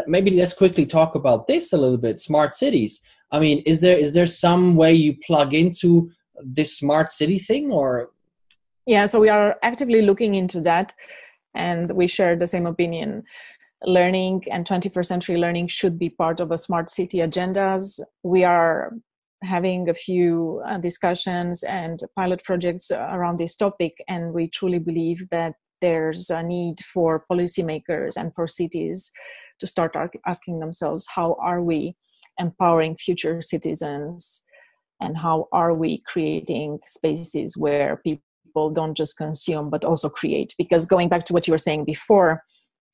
maybe 0.07 0.31
let's 0.31 0.55
quickly 0.55 0.87
talk 0.87 1.15
about 1.15 1.47
this 1.47 1.73
a 1.73 1.79
little 1.79 1.99
bit 1.99 2.21
smart 2.21 2.55
cities. 2.55 3.01
I 3.33 3.39
mean 3.39 3.63
is 3.67 3.81
there 3.81 3.99
is 3.99 4.13
there 4.15 4.27
some 4.27 4.77
way 4.77 4.93
you 4.93 5.17
plug 5.27 5.55
into 5.55 6.11
this 6.43 6.77
smart 6.77 7.13
city 7.13 7.39
thing 7.39 7.71
or? 7.71 8.11
Yeah 8.87 9.07
so 9.07 9.21
we 9.21 9.29
are 9.29 9.57
actively 9.63 10.03
looking 10.03 10.35
into 10.35 10.61
that 10.63 10.95
and 11.55 11.93
we 11.93 12.07
share 12.07 12.37
the 12.37 12.47
same 12.47 12.67
opinion. 12.67 13.25
Learning 13.87 14.45
and 14.53 14.67
21st 14.67 15.07
century 15.07 15.39
learning 15.39 15.69
should 15.69 15.99
be 15.99 16.11
part 16.11 16.39
of 16.39 16.51
a 16.51 16.59
smart 16.59 16.91
city 16.91 17.19
agendas. 17.19 17.99
We 18.23 18.45
are 18.45 18.93
having 19.43 19.89
a 19.89 19.95
few 19.95 20.63
uh, 20.67 20.79
discussions 20.79 21.63
and 21.63 22.01
pilot 22.17 22.45
projects 22.45 22.91
around 22.91 23.39
this 23.39 23.57
topic 23.57 23.95
and 24.09 24.33
we 24.33 24.49
truly 24.49 24.79
believe 24.79 25.29
that 25.31 25.55
there's 25.81 26.29
a 26.29 26.43
need 26.43 26.81
for 26.81 27.25
policymakers 27.31 28.17
and 28.17 28.35
for 28.35 28.47
cities 28.47 29.11
to 29.61 29.67
start 29.67 29.97
asking 30.27 30.61
themselves 30.61 31.07
how 31.15 31.37
are 31.41 31.63
we 31.63 31.97
empowering 32.41 32.97
future 32.97 33.41
citizens? 33.43 34.43
And 35.01 35.17
how 35.17 35.49
are 35.53 35.73
we 35.73 36.03
creating 36.07 36.81
spaces 36.87 37.57
where 37.57 38.01
people 38.05 38.71
don't 38.71 38.97
just 38.97 39.17
consume 39.17 39.71
but 39.71 39.85
also 39.85 40.09
create? 40.09 40.55
Because 40.59 40.85
going 40.85 41.09
back 41.09 41.25
to 41.27 41.33
what 41.33 41.47
you 41.47 41.53
were 41.53 41.59
saying 41.59 41.85
before 41.85 42.43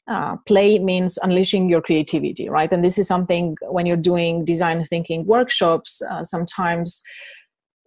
uh, 0.09 0.37
play 0.47 0.79
means 0.79 1.19
unleashing 1.23 1.69
your 1.69 1.81
creativity 1.81 2.49
right? 2.49 2.73
And 2.73 2.85
this 2.85 2.99
is 2.99 3.07
something 3.09 3.57
when 3.63 3.87
you're 3.87 3.97
doing 3.97 4.45
design 4.45 4.83
thinking 4.85 5.27
workshops 5.27 6.03
uh, 6.03 6.23
sometimes 6.25 7.03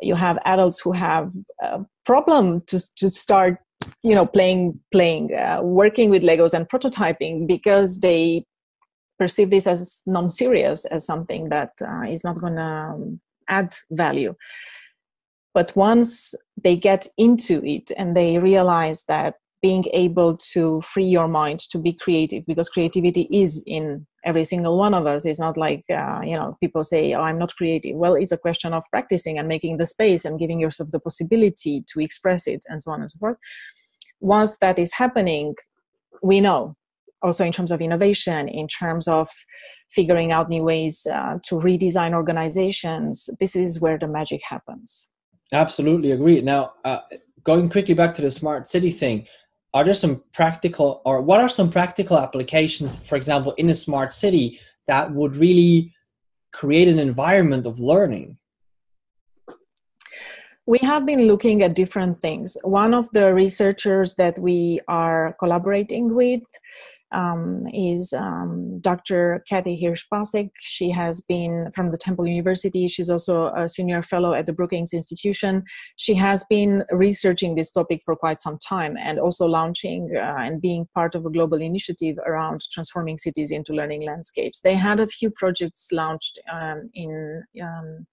you 0.01 0.15
have 0.15 0.39
adults 0.45 0.79
who 0.79 0.91
have 0.91 1.34
a 1.62 1.79
problem 2.05 2.62
to, 2.67 2.79
to 2.95 3.10
start 3.10 3.58
you 4.03 4.13
know 4.13 4.25
playing 4.25 4.79
playing 4.91 5.34
uh, 5.34 5.62
working 5.62 6.10
with 6.10 6.23
legos 6.23 6.53
and 6.53 6.67
prototyping 6.67 7.47
because 7.47 8.01
they 8.01 8.43
perceive 9.17 9.49
this 9.49 9.67
as 9.67 10.01
non-serious 10.08 10.86
as 10.86 11.05
something 11.05 11.49
that 11.49 11.71
uh, 11.82 12.03
is 12.03 12.23
not 12.23 12.39
going 12.39 12.55
to 12.55 12.62
um, 12.62 13.19
add 13.49 13.75
value. 13.91 14.34
But 15.53 15.75
once 15.75 16.34
they 16.63 16.77
get 16.77 17.08
into 17.17 17.63
it 17.65 17.91
and 17.97 18.15
they 18.15 18.38
realize 18.38 19.03
that 19.10 19.36
being 19.61 19.85
able 19.93 20.37
to 20.37 20.81
free 20.81 21.05
your 21.05 21.27
mind 21.27 21.59
to 21.59 21.77
be 21.77 21.93
creative 21.93 22.45
because 22.45 22.69
creativity 22.69 23.27
is 23.31 23.61
in 23.67 24.05
every 24.23 24.43
single 24.43 24.77
one 24.77 24.93
of 24.93 25.05
us. 25.05 25.25
It's 25.25 25.39
not 25.39 25.57
like 25.57 25.83
uh, 25.89 26.21
you 26.23 26.35
know 26.35 26.55
people 26.59 26.83
say 26.83 27.13
oh 27.13 27.21
i'm 27.21 27.39
not 27.39 27.55
creative. 27.55 27.95
Well 27.95 28.15
it's 28.15 28.31
a 28.31 28.37
question 28.37 28.73
of 28.73 28.83
practicing 28.89 29.37
and 29.37 29.47
making 29.47 29.77
the 29.77 29.85
space 29.85 30.25
and 30.25 30.39
giving 30.39 30.59
yourself 30.59 30.91
the 30.91 30.99
possibility 30.99 31.83
to 31.91 31.99
express 31.99 32.47
it 32.47 32.63
and 32.67 32.83
so 32.83 32.91
on 32.91 33.01
and 33.01 33.11
so 33.11 33.17
forth. 33.19 33.37
Once 34.19 34.57
that 34.59 34.79
is 34.79 34.93
happening 34.93 35.55
we 36.21 36.41
know 36.41 36.75
also 37.21 37.43
in 37.45 37.51
terms 37.51 37.71
of 37.71 37.81
innovation 37.81 38.47
in 38.47 38.67
terms 38.67 39.07
of 39.07 39.29
figuring 39.89 40.31
out 40.31 40.49
new 40.49 40.63
ways 40.63 41.05
uh, 41.11 41.37
to 41.43 41.55
redesign 41.55 42.13
organizations 42.13 43.29
this 43.39 43.55
is 43.55 43.79
where 43.79 43.97
the 43.97 44.07
magic 44.07 44.41
happens. 44.43 45.09
Absolutely 45.51 46.11
agree. 46.11 46.41
Now 46.41 46.73
uh, 46.85 46.99
going 47.43 47.69
quickly 47.69 47.93
back 47.93 48.15
to 48.15 48.21
the 48.21 48.31
smart 48.31 48.69
city 48.69 48.91
thing 48.91 49.27
are 49.73 49.84
there 49.84 49.93
some 49.93 50.23
practical 50.34 51.01
or 51.05 51.21
what 51.21 51.39
are 51.39 51.49
some 51.49 51.69
practical 51.69 52.17
applications 52.17 52.95
for 52.95 53.15
example 53.15 53.53
in 53.53 53.69
a 53.69 53.75
smart 53.75 54.13
city 54.13 54.60
that 54.88 55.13
would 55.13 55.36
really 55.36 55.93
create 56.51 56.88
an 56.88 56.99
environment 56.99 57.65
of 57.65 57.79
learning? 57.79 58.38
We 60.65 60.79
have 60.79 61.05
been 61.05 61.25
looking 61.25 61.63
at 61.63 61.73
different 61.73 62.21
things. 62.21 62.55
One 62.63 62.93
of 62.93 63.10
the 63.12 63.34
researchers 63.34 64.15
that 64.15 64.38
we 64.38 64.79
are 64.88 65.36
collaborating 65.39 66.13
with 66.13 66.43
um, 67.11 67.63
is 67.73 68.13
um, 68.13 68.79
Dr. 68.79 69.43
Kathy 69.47 69.81
Hirsh-Pasek. 69.81 70.51
She 70.59 70.91
has 70.91 71.21
been 71.21 71.71
from 71.73 71.91
the 71.91 71.97
Temple 71.97 72.27
University. 72.27 72.87
She's 72.87 73.09
also 73.09 73.53
a 73.55 73.67
senior 73.67 74.03
fellow 74.03 74.33
at 74.33 74.45
the 74.45 74.53
Brookings 74.53 74.93
Institution. 74.93 75.63
She 75.95 76.13
has 76.15 76.43
been 76.49 76.83
researching 76.91 77.55
this 77.55 77.71
topic 77.71 78.01
for 78.05 78.15
quite 78.15 78.39
some 78.39 78.57
time 78.57 78.97
and 78.99 79.19
also 79.19 79.45
launching 79.45 80.11
uh, 80.15 80.35
and 80.39 80.61
being 80.61 80.87
part 80.93 81.15
of 81.15 81.25
a 81.25 81.31
global 81.31 81.61
initiative 81.61 82.17
around 82.25 82.61
transforming 82.71 83.17
cities 83.17 83.51
into 83.51 83.73
learning 83.73 84.05
landscapes. 84.05 84.61
They 84.61 84.75
had 84.75 84.99
a 84.99 85.07
few 85.07 85.31
projects 85.31 85.91
launched 85.91 86.39
um, 86.51 86.89
in 86.93 87.43
um, 87.61 88.07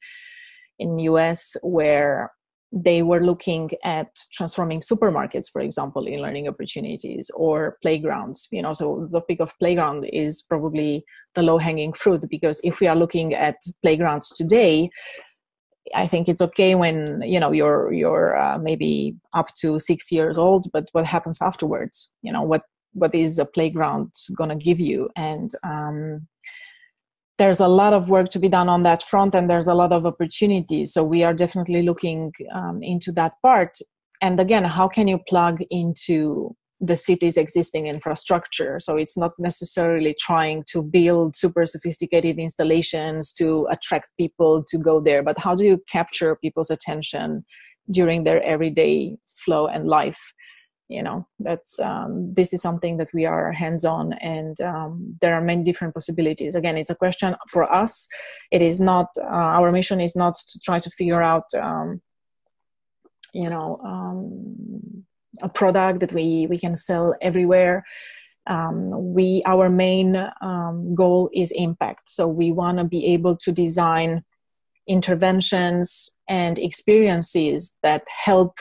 in 0.79 0.99
US 0.99 1.57
where 1.63 2.31
they 2.73 3.03
were 3.03 3.25
looking 3.25 3.71
at 3.85 4.09
transforming 4.33 4.81
supermarkets 4.81 5.49
for 5.51 5.61
example 5.61 6.07
in 6.07 6.21
learning 6.21 6.49
opportunities 6.49 7.31
or 7.35 7.79
playgrounds 7.81 8.49
you 8.51 8.61
know 8.61 8.73
so 8.73 9.07
the 9.11 9.21
topic 9.21 9.41
of 9.41 9.57
playground 9.59 10.05
is 10.13 10.43
probably 10.43 11.05
the 11.35 11.43
low 11.43 11.59
hanging 11.59 11.93
fruit 11.93 12.25
because 12.29 12.61
if 12.65 12.81
we 12.81 12.87
are 12.87 12.97
looking 12.97 13.35
at 13.35 13.57
playgrounds 13.83 14.31
today 14.31 14.91
I 15.95 16.07
think 16.07 16.29
it's 16.29 16.41
okay 16.41 16.75
when 16.75 17.23
you 17.25 17.39
know 17.39 17.53
you're 17.53 17.93
you're 17.93 18.37
uh, 18.37 18.59
maybe 18.59 19.15
up 19.35 19.55
to 19.61 19.79
six 19.79 20.11
years 20.11 20.37
old, 20.37 20.67
but 20.73 20.89
what 20.93 21.07
happens 21.07 21.41
afterwards? 21.41 22.13
You 22.23 22.33
know 22.33 22.43
what 22.43 22.63
what 22.93 23.15
is 23.15 23.39
a 23.39 23.45
playground 23.45 24.13
going 24.37 24.51
to 24.51 24.57
give 24.57 24.81
you? 24.81 25.11
And 25.17 25.51
um, 25.63 26.27
there's 27.39 27.61
a 27.61 27.69
lot 27.69 27.93
of 27.93 28.09
work 28.09 28.29
to 28.31 28.39
be 28.39 28.49
done 28.49 28.69
on 28.69 28.83
that 28.85 29.03
front, 29.03 29.35
and 29.35 29.49
there's 29.49 29.67
a 29.67 29.75
lot 29.75 29.93
of 29.93 30.07
opportunities. 30.07 30.93
So 30.93 31.05
we 31.05 31.23
are 31.23 31.35
definitely 31.35 31.83
looking 31.83 32.33
um, 32.53 32.83
into 32.83 33.13
that 33.13 33.35
part. 33.43 33.79
And 34.23 34.41
again, 34.41 34.65
how 34.65 34.89
can 34.89 35.09
you 35.09 35.19
plug 35.29 35.61
into 35.71 36.57
the 36.81 36.97
city's 36.97 37.37
existing 37.37 37.87
infrastructure. 37.87 38.79
So 38.79 38.97
it's 38.97 39.17
not 39.17 39.33
necessarily 39.39 40.15
trying 40.19 40.65
to 40.69 40.83
build 40.83 41.35
super 41.35 41.65
sophisticated 41.65 42.39
installations 42.39 43.33
to 43.35 43.67
attract 43.71 44.11
people 44.19 44.63
to 44.69 44.79
go 44.79 45.01
there, 45.01 45.23
but 45.23 45.39
how 45.39 45.55
do 45.55 45.65
you 45.65 45.83
capture 45.91 46.37
people's 46.37 46.71
attention 46.71 47.39
during 47.91 48.25
their 48.25 48.43
everyday 48.43 49.17
flow 49.27 49.67
and 49.67 49.87
life? 49.87 50.35
You 50.89 51.03
know, 51.03 51.27
that's 51.41 51.81
um, 51.81 52.33
this 52.35 52.53
is 52.53 52.63
something 52.63 52.97
that 52.99 53.11
we 53.13 53.27
are 53.27 53.51
hands 53.51 53.85
on, 53.85 54.13
and 54.15 54.61
um, 54.61 55.17
there 55.21 55.35
are 55.35 55.41
many 55.41 55.65
different 55.65 55.95
possibilities. 55.95 56.55
Again, 56.55 56.79
it's 56.79 56.91
a 56.91 56.95
question 56.95 57.35
for 57.49 57.65
us. 57.73 58.07
It 58.53 58.63
is 58.63 58.79
not 58.79 59.09
uh, 59.19 59.51
our 59.59 59.73
mission 59.73 60.01
is 60.01 60.15
not 60.15 60.37
to 60.37 60.61
try 60.61 60.79
to 60.79 60.91
figure 60.91 61.23
out, 61.23 61.53
um, 61.61 62.03
you 63.37 63.51
know 63.51 63.79
um, 63.85 65.05
a 65.43 65.49
product 65.49 66.01
that 66.01 66.13
we 66.13 66.47
we 66.49 66.59
can 66.59 66.75
sell 66.75 67.15
everywhere 67.21 67.85
um, 68.47 69.15
we 69.15 69.43
our 69.47 69.69
main 69.69 70.17
um, 70.41 70.95
goal 70.95 71.29
is 71.35 71.53
impact 71.53 72.09
so 72.09 72.27
we 72.27 72.51
want 72.51 72.79
to 72.79 72.85
be 72.85 73.05
able 73.07 73.37
to 73.37 73.53
design 73.53 74.25
interventions 74.89 76.11
and 76.29 76.59
experiences 76.59 77.77
that 77.83 78.05
help 78.25 78.59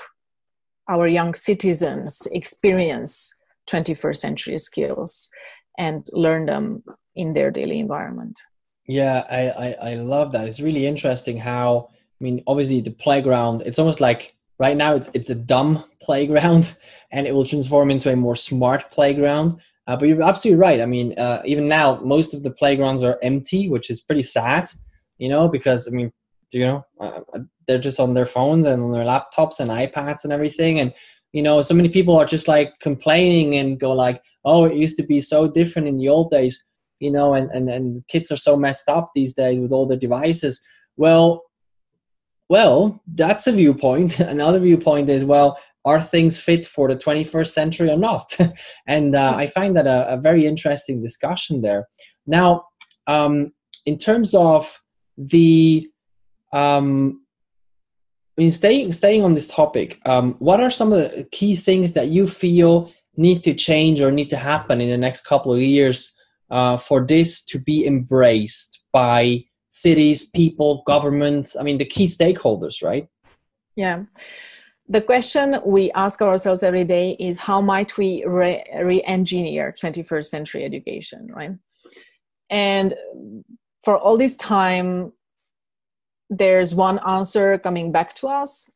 our 0.89 1.07
young 1.07 1.33
citizens 1.33 2.27
experience 2.31 3.33
21st 3.69 4.17
century 4.17 4.57
skills 4.57 5.29
and 5.77 6.07
learn 6.11 6.45
them 6.45 6.83
in 7.15 7.33
their 7.33 7.51
daily 7.51 7.79
environment 7.79 8.39
yeah 8.87 9.23
I, 9.29 9.49
I 9.49 9.91
i 9.91 9.93
love 9.95 10.31
that 10.33 10.47
it's 10.47 10.59
really 10.59 10.85
interesting 10.85 11.37
how 11.37 11.89
i 11.89 12.23
mean 12.23 12.43
obviously 12.47 12.81
the 12.81 12.91
playground 12.91 13.63
it's 13.65 13.79
almost 13.79 14.01
like 14.01 14.35
Right 14.57 14.77
now, 14.77 14.95
it's, 14.95 15.09
it's 15.13 15.29
a 15.29 15.35
dumb 15.35 15.83
playground, 16.01 16.77
and 17.11 17.27
it 17.27 17.33
will 17.33 17.45
transform 17.45 17.91
into 17.91 18.11
a 18.11 18.15
more 18.15 18.35
smart 18.35 18.91
playground. 18.91 19.59
Uh, 19.87 19.95
but 19.95 20.07
you're 20.07 20.23
absolutely 20.23 20.59
right. 20.59 20.81
I 20.81 20.85
mean, 20.85 21.17
uh, 21.17 21.41
even 21.45 21.67
now, 21.67 21.99
most 22.01 22.33
of 22.33 22.41
the 22.41 22.49
playgrounds 22.49 23.03
are 23.03 23.19
empty, 23.21 23.69
which 23.69 23.89
is 23.89 24.01
pretty 24.01 24.23
sad. 24.23 24.67
You 25.17 25.29
know, 25.29 25.47
because 25.47 25.87
I 25.87 25.91
mean, 25.91 26.11
you 26.51 26.61
know, 26.61 26.85
uh, 26.99 27.21
they're 27.67 27.79
just 27.79 27.99
on 27.99 28.13
their 28.13 28.25
phones 28.25 28.65
and 28.65 28.81
on 28.81 28.91
their 28.91 29.05
laptops 29.05 29.59
and 29.59 29.71
iPads 29.71 30.23
and 30.23 30.33
everything, 30.33 30.79
and 30.79 30.93
you 31.33 31.41
know, 31.41 31.61
so 31.61 31.73
many 31.73 31.89
people 31.89 32.15
are 32.15 32.25
just 32.25 32.47
like 32.47 32.79
complaining 32.79 33.57
and 33.57 33.79
go 33.79 33.91
like, 33.91 34.21
"Oh, 34.45 34.65
it 34.65 34.75
used 34.75 34.97
to 34.97 35.03
be 35.03 35.19
so 35.19 35.47
different 35.49 35.87
in 35.87 35.97
the 35.97 36.07
old 36.07 36.29
days." 36.29 36.63
You 36.99 37.11
know, 37.11 37.33
and 37.33 37.49
and 37.51 37.69
and 37.69 38.07
kids 38.07 38.31
are 38.31 38.37
so 38.37 38.55
messed 38.55 38.87
up 38.87 39.11
these 39.13 39.33
days 39.33 39.59
with 39.59 39.71
all 39.71 39.85
the 39.85 39.97
devices. 39.97 40.61
Well, 40.97 41.43
well, 42.49 43.01
that's 43.07 43.47
a 43.47 43.51
viewpoint. 43.51 44.19
Another 44.19 44.59
viewpoint 44.59 45.09
is, 45.09 45.25
well, 45.25 45.57
are 45.83 46.01
things 46.01 46.39
fit 46.39 46.65
for 46.65 46.87
the 46.87 46.95
21st 46.95 47.51
century 47.51 47.89
or 47.89 47.97
not? 47.97 48.37
and 48.87 49.15
uh, 49.15 49.33
I 49.35 49.47
find 49.47 49.75
that 49.77 49.87
a, 49.87 50.13
a, 50.13 50.17
very 50.17 50.45
interesting 50.45 51.01
discussion 51.01 51.61
there. 51.61 51.87
Now, 52.25 52.65
um, 53.07 53.51
in 53.85 53.97
terms 53.97 54.33
of 54.33 54.81
the, 55.17 55.87
um, 56.53 57.24
I 58.37 58.41
mean, 58.41 58.51
staying 58.51 58.91
staying 58.91 59.23
on 59.23 59.33
this 59.33 59.47
topic, 59.47 59.99
um, 60.05 60.35
what 60.39 60.59
are 60.61 60.69
some 60.69 60.91
of 60.91 60.99
the 60.99 61.23
key 61.31 61.55
things 61.55 61.93
that 61.93 62.09
you 62.09 62.27
feel 62.27 62.91
need 63.15 63.43
to 63.45 63.53
change 63.53 64.01
or 64.01 64.11
need 64.11 64.29
to 64.29 64.37
happen 64.37 64.81
in 64.81 64.89
the 64.89 64.97
next 64.97 65.21
couple 65.25 65.53
of 65.53 65.61
years 65.61 66.13
uh, 66.49 66.77
for 66.77 67.05
this 67.05 67.43
to 67.45 67.59
be 67.59 67.87
embraced 67.87 68.83
by 68.91 69.45
cities, 69.69 70.25
people, 70.29 70.83
governments, 70.85 71.55
I 71.59 71.63
mean, 71.63 71.77
the 71.77 71.85
key 71.85 72.05
stakeholders, 72.05 72.83
right? 72.83 73.07
Yeah. 73.75 74.03
The 74.87 75.01
question 75.01 75.59
we 75.65 75.91
ask 75.91 76.21
ourselves 76.21 76.63
every 76.63 76.83
day 76.83 77.17
is 77.19 77.39
how 77.39 77.59
might 77.59 77.97
we 77.97 78.23
re 78.25 79.01
engineer 79.05 79.73
21st 79.77 80.25
century 80.25 80.63
education, 80.63 81.27
right? 81.33 81.55
And 82.49 82.93
for 83.83 83.97
all 83.97 84.17
this 84.17 84.35
time, 84.35 85.11
there's 86.29 86.73
one 86.73 86.99
answer 87.07 87.57
coming 87.57 87.91
back 87.91 88.13
to 88.15 88.27
us, 88.27 88.71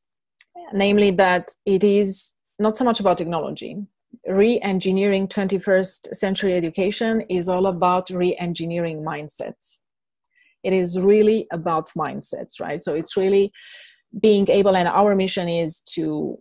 namely 0.73 1.11
that 1.11 1.55
it 1.65 1.83
is 1.83 2.33
not 2.59 2.77
so 2.77 2.83
much 2.83 2.99
about 2.99 3.17
technology. 3.17 3.77
Re 4.27 4.59
engineering 4.61 5.27
21st 5.27 6.15
century 6.15 6.53
education 6.53 7.21
is 7.29 7.47
all 7.47 7.67
about 7.67 8.09
re 8.09 8.35
engineering 8.39 9.03
mindsets. 9.03 9.83
It 10.63 10.73
is 10.73 10.99
really 10.99 11.47
about 11.51 11.89
mindsets 11.97 12.59
right? 12.59 12.81
So 12.81 12.93
it's 12.93 13.15
really 13.15 13.51
being 14.19 14.49
able 14.49 14.75
and 14.75 14.87
our 14.87 15.15
mission 15.15 15.47
is 15.47 15.79
to 15.81 16.39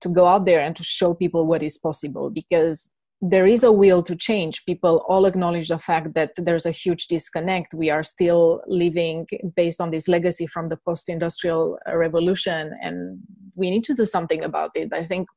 to 0.00 0.08
go 0.08 0.26
out 0.26 0.44
there 0.44 0.60
and 0.60 0.76
to 0.76 0.84
show 0.84 1.14
people 1.14 1.46
what 1.46 1.62
is 1.62 1.78
possible 1.78 2.30
because 2.30 2.92
there 3.30 3.46
is 3.46 3.64
a 3.64 3.72
will 3.72 4.02
to 4.04 4.14
change. 4.14 4.64
People 4.66 5.04
all 5.08 5.26
acknowledge 5.26 5.68
the 5.68 5.78
fact 5.78 6.14
that 6.14 6.32
there's 6.36 6.66
a 6.66 6.70
huge 6.70 7.08
disconnect. 7.08 7.74
We 7.74 7.90
are 7.90 8.04
still 8.04 8.60
living 8.66 9.26
based 9.56 9.80
on 9.80 9.90
this 9.90 10.06
legacy 10.06 10.46
from 10.46 10.68
the 10.68 10.76
post-industrial 10.76 11.78
revolution 11.92 12.72
and 12.82 13.18
we 13.54 13.70
need 13.70 13.84
to 13.84 13.94
do 13.94 14.04
something 14.04 14.44
about 14.44 14.70
it. 14.74 14.92
I 14.92 15.04
think 15.04 15.28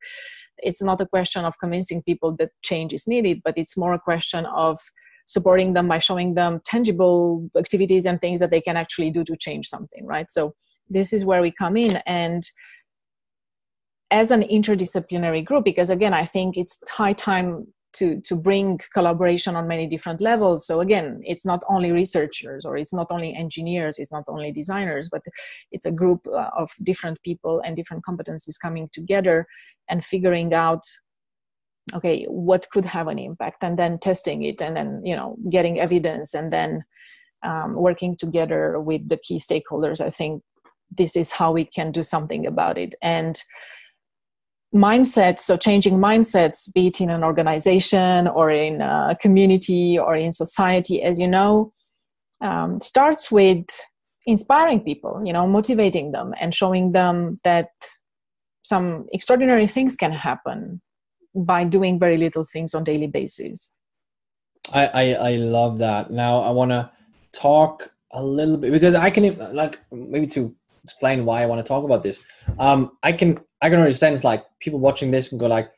it's 0.58 0.84
not 0.84 1.02
a 1.02 1.08
question 1.08 1.46
of 1.46 1.58
convincing 1.58 2.04
people 2.04 2.36
that 2.38 2.52
change 2.62 2.94
is 2.94 3.08
needed 3.08 3.42
but 3.44 3.58
it's 3.58 3.78
more 3.78 3.94
a 3.94 4.00
question 4.00 4.46
of 4.46 4.78
supporting 5.26 5.74
them 5.74 5.88
by 5.88 6.00
showing 6.00 6.34
them 6.34 6.60
tangible 6.66 7.50
activities 7.58 8.06
and 8.06 8.20
things 8.20 8.40
that 8.42 8.52
they 8.52 8.62
can 8.62 8.76
actually 8.76 9.10
do 9.10 9.24
to 9.24 9.38
change 9.38 9.68
something 9.68 10.06
right? 10.06 10.30
So 10.30 10.54
this 10.90 11.14
is 11.14 11.26
where 11.26 11.42
we 11.42 11.52
come 11.52 11.78
in 11.78 12.02
and 12.06 12.44
as 14.12 14.32
an 14.32 14.42
interdisciplinary 14.42 15.46
group 15.46 15.64
because 15.64 15.92
again 15.92 16.16
i 16.16 16.26
think 16.26 16.58
it's 16.58 16.80
high 16.90 17.14
time 17.14 17.68
to 17.94 18.22
to 18.22 18.36
bring 18.36 18.80
collaboration 18.94 19.56
on 19.56 19.68
many 19.68 19.88
different 19.88 20.22
levels. 20.22 20.66
So 20.66 20.82
again 20.82 21.22
it's 21.26 21.46
not 21.46 21.64
only 21.70 21.92
researchers 21.92 22.66
or 22.66 22.78
it's 22.78 22.94
not 22.94 23.08
only 23.12 23.36
engineers 23.36 24.00
it's 24.00 24.12
not 24.12 24.26
only 24.28 24.52
designers 24.52 25.10
but 25.10 25.22
it's 25.72 25.86
a 25.86 25.92
group 25.92 26.28
uh, 26.28 26.50
of 26.56 26.72
different 26.84 27.22
people 27.24 27.62
and 27.66 27.76
different 27.76 28.04
competencies 28.04 28.60
coming 28.60 28.90
together 28.94 29.48
and 29.90 30.06
figuring 30.06 30.54
out 30.54 30.84
okay 31.94 32.26
what 32.26 32.70
could 32.70 32.86
have 32.86 33.08
an 33.08 33.18
impact 33.18 33.64
and 33.64 33.80
then 33.80 33.98
testing 33.98 34.44
it 34.44 34.62
and 34.62 34.76
then 34.76 35.02
you 35.04 35.16
know 35.16 35.36
getting 35.50 35.80
evidence 35.80 36.34
and 36.36 36.54
then 36.54 36.84
um, 37.44 37.76
working 37.76 38.16
together 38.16 38.80
with 38.80 39.08
the 39.08 39.18
key 39.18 39.38
stakeholders. 39.38 40.02
I 40.02 40.10
think 40.10 40.44
this 40.92 41.16
is 41.16 41.32
how 41.32 41.52
we 41.52 41.66
can 41.66 41.92
do 41.92 42.04
something 42.04 42.46
about 42.46 42.78
it. 42.78 42.96
And 43.02 43.42
mindsets 44.74 45.40
so 45.40 45.58
changing 45.58 45.98
mindsets 45.98 46.72
be 46.74 46.88
it 46.88 47.02
in 47.02 47.10
an 47.10 47.24
organization 47.24 48.28
or 48.28 48.52
in 48.52 48.82
a 48.82 49.18
community 49.20 49.98
or 49.98 50.16
in 50.16 50.32
society 50.32 51.02
as 51.02 51.20
you 51.20 51.28
know 51.28 51.74
um, 52.42 52.80
starts 52.80 53.32
with 53.32 53.66
inspiring 54.28 54.80
people 54.80 55.22
you 55.26 55.34
know 55.34 55.48
motivating 55.48 56.12
them 56.12 56.34
and 56.40 56.54
showing 56.54 56.92
them 56.92 57.38
that 57.44 57.70
some 58.62 59.08
extraordinary 59.12 59.66
things 59.66 59.96
can 59.96 60.12
happen 60.12 60.82
by 61.36 61.64
doing 61.64 62.00
very 62.00 62.18
little 62.18 62.46
things 62.46 62.74
on 62.74 62.84
daily 62.84 63.08
basis. 63.08 63.74
I 64.74 64.86
i, 64.88 65.04
I 65.32 65.36
love 65.38 65.80
that. 65.80 66.12
Now 66.12 66.40
i 66.42 66.52
want 66.52 66.72
to 66.72 66.90
talk 67.32 67.92
a 68.12 68.24
little 68.24 68.58
bit 68.58 68.72
because 68.72 68.96
i 68.96 69.10
can 69.10 69.38
like 69.54 69.80
maybe 69.92 70.28
to 70.28 70.56
explain 70.84 71.26
why 71.26 71.44
i 71.44 71.46
want 71.46 71.60
to 71.64 71.68
talk 71.68 71.84
about 71.84 72.04
this. 72.04 72.20
Um 72.60 72.92
i 73.04 73.12
can 73.12 73.40
i 73.62 73.70
can 73.70 73.80
understand 73.80 74.14
it's 74.14 74.24
like 74.24 74.44
people 74.60 74.80
watching 74.80 75.12
this 75.12 75.30
can 75.30 75.38
go 75.38 75.48
like 75.48 75.72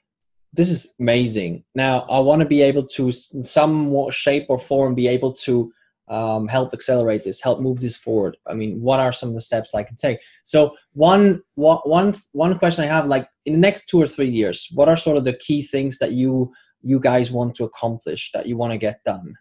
this 0.54 0.70
is 0.70 0.94
amazing 1.00 1.64
now 1.76 2.02
i 2.10 2.20
want 2.20 2.40
to 2.40 2.46
be 2.46 2.62
able 2.62 2.86
to 2.86 3.12
in 3.34 3.44
some 3.46 4.10
shape 4.12 4.46
or 4.50 4.60
form 4.60 4.96
be 4.96 5.08
able 5.08 5.34
to 5.34 5.72
um, 6.12 6.50
help 6.50 6.74
accelerate 6.74 7.24
this, 7.24 7.42
help 7.42 7.62
move 7.62 7.80
this 7.80 7.96
forward? 7.96 8.36
I 8.46 8.54
mean, 8.54 8.82
what 8.82 9.00
are 9.00 9.14
some 9.14 9.30
of 9.30 9.36
the 9.36 9.42
steps 9.42 9.74
I 9.74 9.84
can 9.84 9.96
take? 9.96 10.20
So 10.44 10.76
one, 10.92 11.42
one, 11.56 12.14
one 12.34 12.60
question 12.60 12.84
I 12.84 12.88
have, 12.88 13.08
like 13.08 13.30
in 13.46 13.54
the 13.54 13.60
next 13.60 13.86
two 13.86 14.02
or 14.02 14.08
three 14.08 14.30
years, 14.30 14.68
what 14.74 14.90
are 14.90 14.98
sort 14.98 15.16
of 15.16 15.24
the 15.24 15.34
key 15.34 15.64
things 15.64 15.98
that 16.00 16.12
you 16.12 16.54
you 16.84 17.00
guys 17.00 17.32
want 17.32 17.54
to 17.56 17.64
accomplish 17.64 18.32
that 18.34 18.48
you 18.48 18.58
want 18.58 18.74
to 18.74 18.78
get 18.78 19.04
done? 19.06 19.36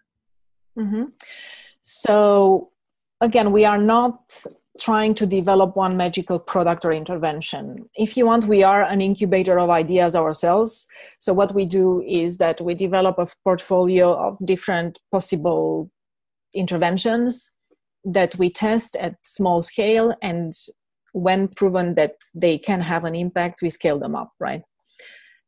Mm-hmm. 0.77 1.03
So 1.81 2.69
again, 3.19 3.51
we 3.51 3.65
are 3.65 3.79
not 3.79 4.43
trying 4.79 5.13
to 5.15 5.25
develop 5.25 5.75
one 5.75 5.97
magical 5.97 6.39
product 6.39 6.85
or 6.85 6.91
intervention. 6.91 7.89
If 7.95 8.15
you 8.15 8.25
want, 8.25 8.45
we 8.45 8.63
are 8.63 8.83
an 8.83 9.01
incubator 9.01 9.59
of 9.59 9.69
ideas 9.69 10.15
ourselves. 10.15 10.87
So, 11.19 11.33
what 11.33 11.53
we 11.53 11.65
do 11.65 12.01
is 12.07 12.37
that 12.37 12.61
we 12.61 12.73
develop 12.73 13.17
a 13.19 13.27
portfolio 13.43 14.13
of 14.13 14.37
different 14.45 14.99
possible 15.11 15.91
interventions 16.53 17.51
that 18.03 18.35
we 18.37 18.49
test 18.49 18.95
at 18.95 19.15
small 19.23 19.61
scale. 19.61 20.15
And 20.21 20.53
when 21.13 21.49
proven 21.49 21.95
that 21.95 22.15
they 22.33 22.57
can 22.57 22.81
have 22.81 23.03
an 23.03 23.15
impact, 23.15 23.61
we 23.61 23.69
scale 23.69 23.99
them 23.99 24.15
up, 24.15 24.31
right? 24.39 24.63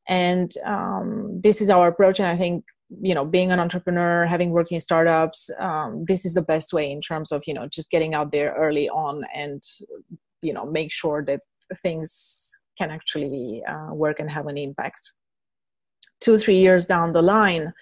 And 0.08 0.54
um, 0.66 1.40
this 1.42 1.62
is 1.62 1.70
our 1.70 1.88
approach. 1.88 2.20
And 2.20 2.28
I 2.28 2.36
think 2.36 2.66
you 3.02 3.16
know 3.16 3.26
being 3.26 3.52
an 3.52 3.60
entrepreneur 3.60 4.26
having 4.26 4.52
worked 4.52 4.72
in 4.72 4.80
startups 4.80 5.50
um, 5.60 6.06
this 6.06 6.26
is 6.26 6.34
the 6.34 6.42
best 6.42 6.74
way 6.74 6.92
in 6.92 7.02
terms 7.02 7.32
of 7.32 7.44
you 7.48 7.54
know 7.54 7.68
just 7.68 7.90
getting 7.90 8.14
out 8.14 8.32
there 8.32 8.54
early 8.58 8.90
on 8.90 9.24
and 9.36 9.64
you 10.42 10.54
know 10.54 10.66
make 10.66 10.92
sure 10.92 11.24
that 11.24 11.40
things 11.82 12.60
can 12.78 12.92
actually 12.92 13.64
uh, 13.68 13.94
work 13.94 14.20
and 14.20 14.30
have 14.30 14.48
an 14.48 14.58
impact. 14.58 15.14
Two 16.20 16.38
three 16.38 16.58
years 16.58 16.86
down 16.86 17.14
the 17.14 17.22
line 17.22 17.74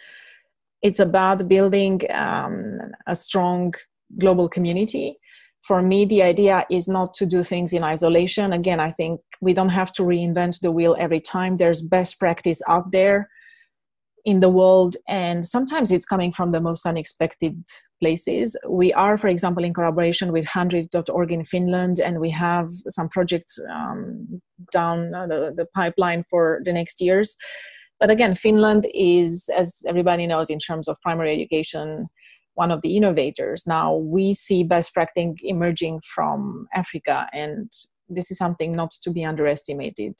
it's 0.81 0.99
about 0.99 1.47
building 1.47 2.01
um, 2.09 2.79
a 3.05 3.15
strong 3.15 3.71
global 4.17 4.49
community. 4.49 5.15
For 5.61 5.79
me 5.83 6.05
the 6.05 6.23
idea 6.23 6.65
is 6.71 6.87
not 6.87 7.13
to 7.15 7.27
do 7.27 7.43
things 7.43 7.71
in 7.71 7.83
isolation. 7.83 8.53
Again 8.53 8.79
i 8.79 8.91
think 8.91 9.21
we 9.41 9.53
don't 9.53 9.69
have 9.69 9.91
to 9.93 10.03
reinvent 10.03 10.59
the 10.59 10.71
wheel 10.71 10.95
every 10.99 11.19
time. 11.19 11.55
There's 11.55 11.81
best 11.81 12.19
practice 12.19 12.61
out 12.67 12.91
there 12.91 13.29
in 14.25 14.39
the 14.39 14.49
world 14.49 14.95
and 15.07 15.45
sometimes 15.45 15.91
it's 15.91 16.05
coming 16.05 16.31
from 16.31 16.51
the 16.51 16.61
most 16.61 16.85
unexpected 16.85 17.63
places. 17.99 18.57
We 18.67 18.93
are 18.93 19.17
for 19.17 19.27
example 19.27 19.63
in 19.63 19.73
collaboration 19.73 20.31
with 20.31 20.45
HundrED.org 20.45 21.31
in 21.31 21.43
finland 21.43 21.99
and 21.99 22.19
we 22.19 22.29
have 22.31 22.67
some 22.87 23.09
projects 23.09 23.59
um, 23.69 24.41
down 24.71 25.13
uh, 25.13 25.27
the, 25.27 25.53
the 25.55 25.65
pipeline 25.73 26.25
for 26.29 26.61
the 26.63 26.73
next 26.73 27.01
years. 27.01 27.35
But 27.99 28.11
again 28.11 28.35
finland 28.35 28.87
is 28.93 29.49
as 29.55 29.81
everybody 29.87 30.27
knows 30.27 30.49
in 30.49 30.59
terms 30.59 30.87
of 30.87 31.01
primary 31.01 31.33
education 31.33 32.07
one 32.55 32.71
of 32.71 32.81
the 32.81 32.97
innovators. 32.97 33.65
Now 33.65 33.95
we 33.95 34.33
see 34.33 34.63
best 34.63 34.93
practice 34.93 35.33
emerging 35.41 36.01
from 36.13 36.67
africa 36.73 37.27
and 37.33 37.71
this 38.09 38.29
is 38.29 38.37
something 38.37 38.73
not 38.73 38.91
to 39.03 39.09
be 39.09 39.23
underestimated. 39.23 40.15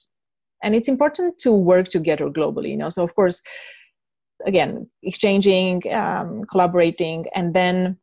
And 0.64 0.76
it's 0.76 0.88
important 0.88 1.40
to 1.40 1.52
work 1.52 1.88
together 1.88 2.30
globally 2.30 2.70
you 2.70 2.78
know? 2.78 2.90
So 2.90 3.04
of 3.04 3.16
course 3.16 3.42
again 4.46 4.90
exchanging 5.04 5.82
um, 5.94 6.44
collaborating 6.46 7.26
and 7.36 7.54
then 7.54 7.98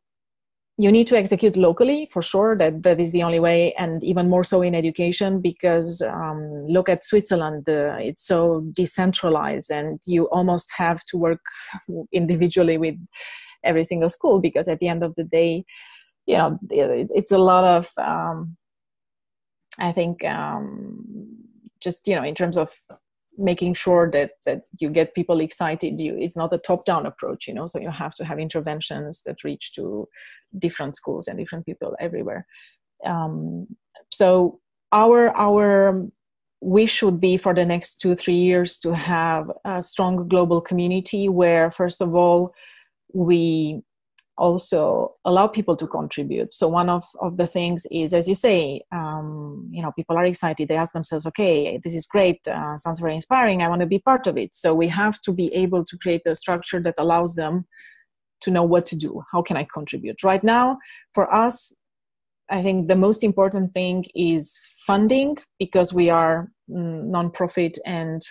you 0.79 0.93
need 0.93 1.07
to 1.07 1.17
execute 1.17 1.57
locally 1.57 2.07
for 2.09 2.21
sure. 2.21 2.57
That 2.57 2.83
that 2.83 3.01
is 3.01 3.11
the 3.11 3.21
only 3.23 3.41
way 3.41 3.73
and 3.73 4.01
even 4.01 4.29
more 4.29 4.45
so 4.45 4.61
in 4.61 4.73
education 4.73 5.41
because 5.41 6.01
um, 6.01 6.59
look 6.61 6.87
at 6.87 7.03
switzerland 7.03 7.67
uh, 7.67 7.97
it's 7.99 8.25
so 8.25 8.61
decentralized 8.73 9.69
and 9.69 9.99
you 10.05 10.29
almost 10.29 10.71
have 10.77 11.03
to 11.05 11.17
work 11.17 11.41
individually 12.13 12.77
with 12.77 12.95
every 13.63 13.83
single 13.83 14.09
school 14.09 14.39
because 14.39 14.69
at 14.69 14.79
the 14.79 14.87
end 14.87 15.03
of 15.03 15.13
the 15.15 15.25
day 15.25 15.65
you 16.25 16.37
know 16.37 16.57
it, 16.69 17.11
it's 17.13 17.31
a 17.31 17.37
lot 17.37 17.65
of 17.65 17.91
um, 17.97 18.55
i 19.79 19.91
think 19.91 20.23
um, 20.23 21.03
just 21.81 22.07
you 22.07 22.15
know 22.15 22.23
in 22.23 22.35
terms 22.35 22.57
of 22.57 22.71
making 23.39 23.73
sure 23.73 24.11
that 24.11 24.31
that 24.45 24.61
you 24.79 24.89
get 24.89 25.15
people 25.15 25.39
excited 25.39 25.99
you 25.99 26.15
it's 26.19 26.35
not 26.35 26.53
a 26.53 26.57
top 26.57 26.83
down 26.85 27.05
approach 27.05 27.47
you 27.47 27.53
know 27.53 27.65
so 27.65 27.79
you 27.79 27.89
have 27.89 28.13
to 28.13 28.25
have 28.25 28.37
interventions 28.37 29.23
that 29.23 29.43
reach 29.43 29.71
to 29.73 30.07
different 30.57 30.95
schools 30.95 31.27
and 31.27 31.37
different 31.37 31.65
people 31.65 31.95
everywhere. 31.99 32.45
Um, 33.05 33.67
so 34.11 34.59
our 34.91 35.35
our 35.37 36.07
wish 36.61 37.01
would 37.03 37.21
be 37.21 37.37
for 37.37 37.53
the 37.53 37.65
next 37.65 37.97
two 37.97 38.15
three 38.15 38.35
years 38.35 38.79
to 38.79 38.93
have 38.93 39.49
a 39.63 39.81
strong 39.81 40.27
global 40.27 40.59
community 40.59 41.29
where 41.29 41.71
first 41.71 42.01
of 42.01 42.13
all 42.13 42.53
we 43.13 43.81
also 44.39 45.15
allow 45.25 45.47
people 45.47 45.75
to 45.75 45.85
contribute. 45.85 46.53
So 46.53 46.67
one 46.67 46.89
of, 46.89 47.03
of 47.21 47.37
the 47.37 47.45
things 47.45 47.85
is 47.91 48.13
as 48.13 48.27
you 48.27 48.35
say 48.35 48.81
um, 48.91 49.69
you 49.71 49.81
know 49.83 49.91
people 49.91 50.17
are 50.17 50.25
excited. 50.25 50.67
They 50.67 50.77
ask 50.77 50.93
themselves 50.93 51.25
okay 51.27 51.79
this 51.83 51.93
is 51.93 52.05
great 52.07 52.39
uh, 52.47 52.77
sounds 52.77 52.99
very 52.99 53.15
inspiring 53.15 53.61
i 53.61 53.67
want 53.67 53.81
to 53.81 53.87
be 53.95 53.99
part 53.99 54.25
of 54.27 54.37
it. 54.37 54.55
So 54.55 54.73
we 54.73 54.87
have 54.87 55.21
to 55.21 55.31
be 55.31 55.53
able 55.53 55.83
to 55.85 55.97
create 55.97 56.21
a 56.25 56.35
structure 56.35 56.79
that 56.81 56.95
allows 56.97 57.35
them 57.35 57.65
to 58.41 58.51
know 58.51 58.63
what 58.63 58.85
to 58.87 58.95
do. 58.95 59.21
How 59.31 59.41
can 59.41 59.57
i 59.57 59.65
contribute? 59.77 60.23
Right 60.23 60.43
now 60.43 60.77
for 61.13 61.25
us 61.33 61.73
i 62.49 62.61
think 62.63 62.87
the 62.87 62.95
most 62.95 63.23
important 63.23 63.73
thing 63.73 64.05
is 64.15 64.43
funding 64.87 65.37
because 65.59 65.93
we 65.93 66.09
are 66.09 66.51
mm, 66.69 67.03
non-profit 67.15 67.77
and 67.85 68.21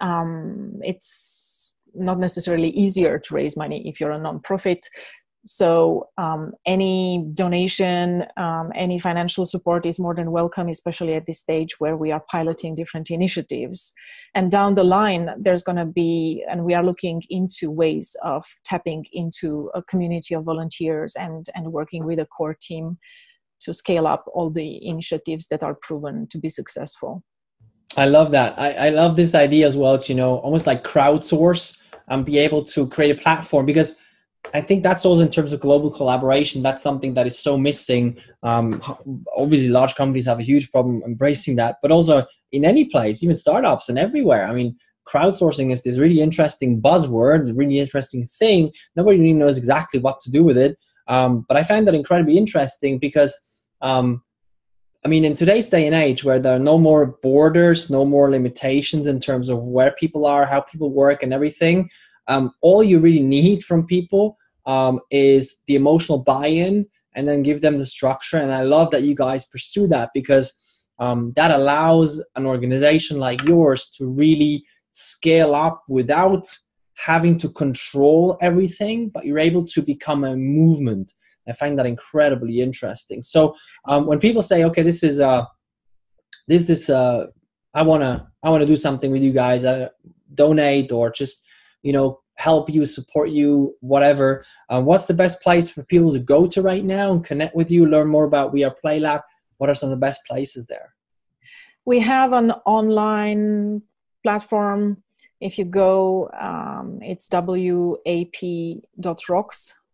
um, 0.00 0.78
it's 0.82 1.72
not 1.98 2.18
necessarily 2.18 2.70
easier 2.70 3.18
to 3.18 3.34
raise 3.34 3.56
money 3.56 3.88
if 3.88 4.00
you're 4.00 4.12
a 4.12 4.18
nonprofit. 4.18 4.80
So 5.46 6.08
um, 6.18 6.52
any 6.66 7.24
donation, 7.32 8.24
um, 8.36 8.70
any 8.74 8.98
financial 8.98 9.46
support 9.46 9.86
is 9.86 9.98
more 9.98 10.14
than 10.14 10.30
welcome, 10.30 10.68
especially 10.68 11.14
at 11.14 11.26
this 11.26 11.40
stage 11.40 11.78
where 11.78 11.96
we 11.96 12.12
are 12.12 12.22
piloting 12.30 12.74
different 12.74 13.08
initiatives. 13.10 13.94
And 14.34 14.50
down 14.50 14.74
the 14.74 14.84
line, 14.84 15.30
there's 15.38 15.62
going 15.62 15.78
to 15.78 15.86
be, 15.86 16.44
and 16.50 16.64
we 16.64 16.74
are 16.74 16.84
looking 16.84 17.22
into 17.30 17.70
ways 17.70 18.14
of 18.22 18.44
tapping 18.64 19.06
into 19.12 19.70
a 19.74 19.82
community 19.82 20.34
of 20.34 20.44
volunteers 20.44 21.14
and 21.14 21.46
and 21.54 21.72
working 21.72 22.04
with 22.04 22.18
a 22.18 22.26
core 22.26 22.56
team 22.60 22.98
to 23.60 23.72
scale 23.72 24.06
up 24.06 24.24
all 24.34 24.50
the 24.50 24.84
initiatives 24.86 25.46
that 25.48 25.62
are 25.62 25.74
proven 25.74 26.26
to 26.30 26.38
be 26.38 26.48
successful. 26.48 27.22
I 27.96 28.06
love 28.06 28.32
that. 28.32 28.58
I, 28.58 28.72
I 28.72 28.88
love 28.90 29.16
this 29.16 29.34
idea 29.34 29.66
as 29.66 29.76
well. 29.76 29.98
To, 29.98 30.12
you 30.12 30.14
know, 30.14 30.38
almost 30.38 30.66
like 30.66 30.84
crowdsource 30.84 31.78
and 32.10 32.24
be 32.24 32.38
able 32.38 32.64
to 32.64 32.86
create 32.88 33.16
a 33.16 33.20
platform 33.20 33.66
because 33.66 33.96
I 34.54 34.60
think 34.60 34.82
that's 34.82 35.04
also 35.04 35.22
in 35.22 35.30
terms 35.30 35.52
of 35.52 35.60
global 35.60 35.90
collaboration. 35.90 36.62
That's 36.62 36.82
something 36.82 37.14
that 37.14 37.26
is 37.26 37.38
so 37.38 37.58
missing. 37.58 38.18
Um, 38.42 38.80
obviously, 39.36 39.68
large 39.68 39.94
companies 39.94 40.26
have 40.26 40.38
a 40.38 40.44
huge 40.44 40.70
problem 40.70 41.02
embracing 41.04 41.56
that, 41.56 41.76
but 41.82 41.90
also 41.90 42.24
in 42.52 42.64
any 42.64 42.86
place, 42.86 43.22
even 43.22 43.36
startups 43.36 43.88
and 43.88 43.98
everywhere. 43.98 44.44
I 44.44 44.54
mean, 44.54 44.76
crowdsourcing 45.06 45.72
is 45.72 45.82
this 45.82 45.98
really 45.98 46.20
interesting 46.20 46.80
buzzword, 46.80 47.52
really 47.56 47.78
interesting 47.78 48.26
thing. 48.26 48.72
Nobody 48.96 49.18
really 49.18 49.32
knows 49.32 49.58
exactly 49.58 50.00
what 50.00 50.20
to 50.20 50.30
do 50.30 50.44
with 50.44 50.56
it. 50.56 50.78
Um, 51.08 51.44
but 51.48 51.56
I 51.56 51.62
find 51.62 51.86
that 51.86 51.94
incredibly 51.94 52.36
interesting 52.36 52.98
because 52.98 53.38
um, 53.80 54.22
I 55.04 55.08
mean, 55.08 55.24
in 55.24 55.36
today's 55.36 55.68
day 55.68 55.86
and 55.86 55.94
age 55.94 56.24
where 56.24 56.40
there 56.40 56.56
are 56.56 56.58
no 56.58 56.76
more 56.76 57.18
borders, 57.22 57.88
no 57.88 58.04
more 58.04 58.30
limitations 58.30 59.06
in 59.06 59.20
terms 59.20 59.48
of 59.48 59.62
where 59.62 59.92
people 59.92 60.26
are, 60.26 60.44
how 60.44 60.60
people 60.60 60.90
work, 60.90 61.22
and 61.22 61.32
everything, 61.32 61.88
um, 62.26 62.52
all 62.62 62.82
you 62.82 62.98
really 62.98 63.22
need 63.22 63.62
from 63.62 63.86
people 63.86 64.36
um, 64.66 65.00
is 65.10 65.58
the 65.66 65.76
emotional 65.76 66.18
buy 66.18 66.48
in 66.48 66.86
and 67.14 67.28
then 67.28 67.42
give 67.42 67.60
them 67.60 67.78
the 67.78 67.86
structure. 67.86 68.38
And 68.38 68.52
I 68.52 68.62
love 68.62 68.90
that 68.90 69.02
you 69.02 69.14
guys 69.14 69.46
pursue 69.46 69.86
that 69.88 70.10
because 70.14 70.52
um, 70.98 71.32
that 71.36 71.52
allows 71.52 72.22
an 72.34 72.44
organization 72.44 73.18
like 73.18 73.42
yours 73.44 73.86
to 73.98 74.06
really 74.06 74.64
scale 74.90 75.54
up 75.54 75.84
without 75.88 76.44
having 76.94 77.38
to 77.38 77.48
control 77.50 78.36
everything, 78.42 79.08
but 79.08 79.24
you're 79.24 79.38
able 79.38 79.64
to 79.64 79.80
become 79.80 80.24
a 80.24 80.34
movement 80.34 81.14
I 81.48 81.52
find 81.52 81.78
that 81.78 81.86
incredibly 81.86 82.60
interesting. 82.60 83.22
So 83.22 83.54
um, 83.86 84.06
when 84.06 84.18
people 84.18 84.42
say, 84.42 84.64
okay, 84.64 84.82
this 84.82 85.02
is 85.02 85.20
uh, 85.20 85.44
this 86.46 86.66
this 86.66 86.90
uh, 86.90 87.26
I 87.74 87.82
wanna 87.82 88.30
I 88.42 88.50
wanna 88.50 88.66
do 88.66 88.76
something 88.76 89.10
with 89.10 89.22
you 89.22 89.32
guys, 89.32 89.64
uh, 89.64 89.88
donate 90.34 90.92
or 90.92 91.10
just 91.10 91.42
you 91.82 91.92
know 91.92 92.20
help 92.38 92.70
you, 92.70 92.84
support 92.84 93.30
you, 93.30 93.76
whatever. 93.80 94.44
Uh, 94.68 94.80
what's 94.80 95.06
the 95.06 95.14
best 95.14 95.42
place 95.42 95.68
for 95.68 95.82
people 95.84 96.12
to 96.12 96.20
go 96.20 96.46
to 96.46 96.62
right 96.62 96.84
now 96.84 97.10
and 97.10 97.24
connect 97.24 97.56
with 97.56 97.68
you, 97.70 97.84
learn 97.84 98.06
more 98.06 98.24
about 98.24 98.52
We 98.52 98.62
Are 98.62 98.70
Play 98.70 99.00
Lab? 99.00 99.22
What 99.58 99.68
are 99.68 99.74
some 99.74 99.88
of 99.88 99.98
the 99.98 100.06
best 100.06 100.20
places 100.24 100.66
there? 100.66 100.94
We 101.84 101.98
have 101.98 102.32
an 102.32 102.52
online 102.64 103.82
platform. 104.22 105.02
If 105.40 105.58
you 105.58 105.64
go, 105.64 106.30
um, 106.38 107.00
it's 107.02 107.28
wap.rocks 107.32 107.94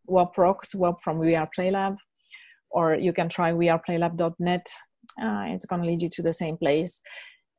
WAP 0.07 0.37
Rocks, 0.37 0.75
Web 0.75 0.97
from 1.03 1.19
We 1.19 1.35
Are 1.35 1.49
Play 1.55 1.71
Lab, 1.71 1.97
or 2.71 2.95
you 2.95 3.13
can 3.13 3.29
try 3.29 3.53
weareplaylab.net. 3.53 4.67
Uh, 5.23 5.45
it's 5.49 5.67
going 5.67 5.83
to 5.83 5.87
lead 5.87 6.03
you 6.03 6.09
to 6.11 6.23
the 6.23 6.33
same 6.33 6.57
place. 6.57 7.01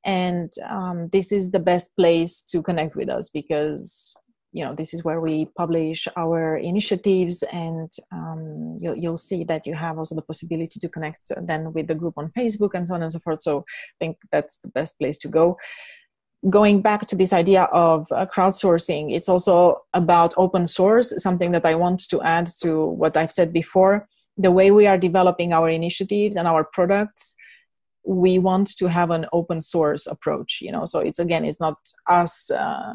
And 0.06 0.52
um, 0.70 1.10
this 1.12 1.32
is 1.32 1.52
the 1.52 1.60
best 1.60 1.96
place 1.96 2.42
to 2.50 2.62
connect 2.62 2.96
with 2.96 3.10
us 3.10 3.30
because 3.30 4.14
you 4.56 4.64
know 4.64 4.74
this 4.74 4.94
is 4.94 5.04
where 5.04 5.20
we 5.20 5.50
publish 5.58 6.08
our 6.16 6.56
initiatives 6.56 7.44
and 7.52 7.92
um, 8.14 8.78
you'll, 8.80 8.96
you'll, 8.96 9.18
see 9.18 9.44
that 9.44 9.68
you 9.68 9.74
have 9.76 9.98
also 9.98 10.16
the 10.16 10.22
possibility 10.22 10.80
to 10.80 10.88
connect 10.88 11.30
then 11.42 11.74
with 11.74 11.88
the 11.88 11.94
group 11.94 12.14
on 12.18 12.32
facebook 12.38 12.70
and 12.74 12.88
so 12.88 12.94
on 12.96 13.04
and 13.04 13.12
so 13.12 13.20
forth 13.20 13.44
so 13.44 13.60
i 13.60 13.96
think 14.00 14.16
that's 14.32 14.60
the 14.60 14.70
best 14.70 14.98
place 14.98 15.18
to 15.18 15.28
go 15.28 15.58
going 16.50 16.82
back 16.82 17.08
to 17.08 17.16
this 17.16 17.34
idea 17.34 17.64
of 17.74 18.08
uh, 18.12 18.26
crowdsourcing, 18.26 19.14
it's 19.16 19.30
also 19.30 19.82
about 19.94 20.34
open 20.38 20.68
source, 20.68 21.14
something 21.22 21.52
that 21.52 21.66
I 21.66 21.76
want 21.76 22.08
to 22.10 22.22
add 22.22 22.48
to 22.62 22.86
what 22.86 23.18
I've 23.18 23.32
said 23.32 23.52
before. 23.52 24.08
the 24.38 24.52
way 24.52 24.72
we 24.72 24.86
are 24.88 24.98
developing 24.98 25.54
our 25.54 25.70
initiatives 25.70 26.36
and 26.36 26.48
our 26.48 26.64
products 26.64 27.36
we 28.06 28.38
want 28.38 28.68
to 28.78 28.88
have 28.88 29.10
an 29.10 29.26
open 29.34 29.62
source 29.62 30.06
approach 30.06 30.60
you 30.62 30.72
know 30.72 30.86
so 30.86 31.00
it's 31.00 31.20
again 31.20 31.44
it's 31.44 31.60
not 31.60 31.78
us 32.08 32.52
uh, 32.52 32.94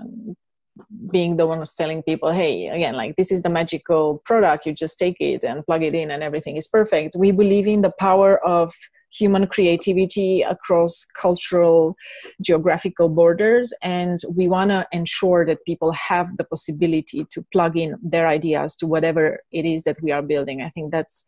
being 1.10 1.36
the 1.36 1.46
ones 1.46 1.74
telling 1.74 2.02
people 2.02 2.30
hey 2.30 2.68
again 2.68 2.94
like 2.94 3.16
this 3.16 3.32
is 3.32 3.42
the 3.42 3.48
magical 3.50 4.22
product 4.24 4.66
you 4.66 4.72
just 4.72 4.98
take 4.98 5.16
it 5.20 5.42
and 5.44 5.66
plug 5.66 5.82
it 5.82 5.94
in 5.94 6.10
and 6.10 6.22
everything 6.22 6.56
is 6.56 6.68
perfect 6.68 7.16
we 7.16 7.30
believe 7.30 7.66
in 7.66 7.82
the 7.82 7.92
power 7.98 8.38
of 8.46 8.72
human 9.10 9.46
creativity 9.46 10.42
across 10.42 11.04
cultural 11.04 11.96
geographical 12.40 13.08
borders 13.08 13.72
and 13.82 14.20
we 14.34 14.48
want 14.48 14.70
to 14.70 14.86
ensure 14.92 15.44
that 15.44 15.64
people 15.64 15.92
have 15.92 16.36
the 16.36 16.44
possibility 16.44 17.26
to 17.30 17.44
plug 17.52 17.76
in 17.76 17.96
their 18.02 18.28
ideas 18.28 18.76
to 18.76 18.86
whatever 18.86 19.40
it 19.50 19.64
is 19.64 19.84
that 19.84 20.00
we 20.02 20.12
are 20.12 20.22
building 20.22 20.62
i 20.62 20.68
think 20.68 20.90
that's 20.92 21.24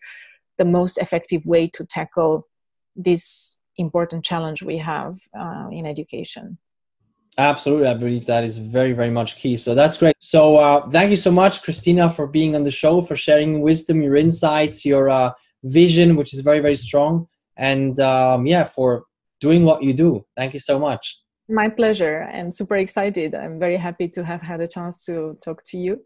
the 0.59 0.65
most 0.65 0.99
effective 0.99 1.45
way 1.47 1.67
to 1.67 1.85
tackle 1.85 2.47
this 2.95 3.59
important 3.77 4.25
challenge 4.25 4.63
we 4.63 4.79
have 4.79 5.19
uh, 5.39 5.69
in 5.71 5.87
education 5.87 6.59
Absolutely, 7.39 7.87
I 7.87 7.95
believe 7.95 8.27
that 8.27 8.45
is 8.45 8.59
very, 8.59 8.93
very 8.93 9.11
much 9.11 9.37
key. 9.37 9.57
So 9.57 9.75
that's 9.75 9.97
great. 9.97 10.15
So 10.19 10.59
uh, 10.59 10.91
thank 10.91 11.11
you 11.11 11.17
so 11.17 11.31
much, 11.31 11.63
Cristina, 11.63 12.11
for 12.11 12.27
being 12.27 12.55
on 12.55 12.63
the 12.63 12.71
show, 12.71 13.01
for 13.01 13.17
sharing 13.17 13.63
wisdom, 13.63 14.03
your 14.03 14.17
insights, 14.17 14.85
your 14.85 15.09
uh, 15.09 15.33
vision, 15.65 16.17
which 16.17 16.35
is 16.35 16.41
very, 16.41 16.61
very 16.61 16.77
strong, 16.77 17.27
and 17.57 17.99
um, 18.01 18.47
yeah, 18.47 18.65
for 18.65 19.05
doing 19.41 19.65
what 19.65 19.83
you 19.83 19.93
do. 19.93 20.25
Thank 20.37 20.55
you 20.55 20.61
so 20.61 20.79
much. 20.79 21.19
My 21.49 21.69
pleasure, 21.69 22.21
and 22.33 22.55
super 22.55 22.77
excited. 22.77 23.35
I'm 23.35 23.59
very 23.59 23.77
happy 23.77 24.09
to 24.09 24.25
have 24.25 24.41
had 24.41 24.61
a 24.61 24.67
chance 24.67 25.05
to 25.07 25.37
talk 25.45 25.63
to 25.67 25.79
you. 25.79 26.01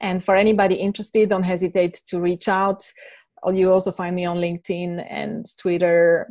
And 0.00 0.22
for 0.22 0.34
anybody 0.34 0.74
interested, 0.74 1.28
don't 1.28 1.44
hesitate 1.44 2.02
to 2.08 2.20
reach 2.20 2.48
out. 2.48 2.82
You 3.50 3.72
also 3.72 3.92
find 3.92 4.14
me 4.14 4.24
on 4.24 4.38
LinkedIn 4.38 5.06
and 5.08 5.46
Twitter. 5.58 6.28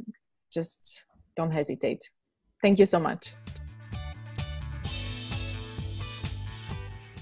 Just 0.54 1.06
don't 1.36 1.52
hesitate. 1.52 2.04
Thank 2.62 2.80
you 2.80 2.86
so 2.86 3.00
much. 3.00 3.34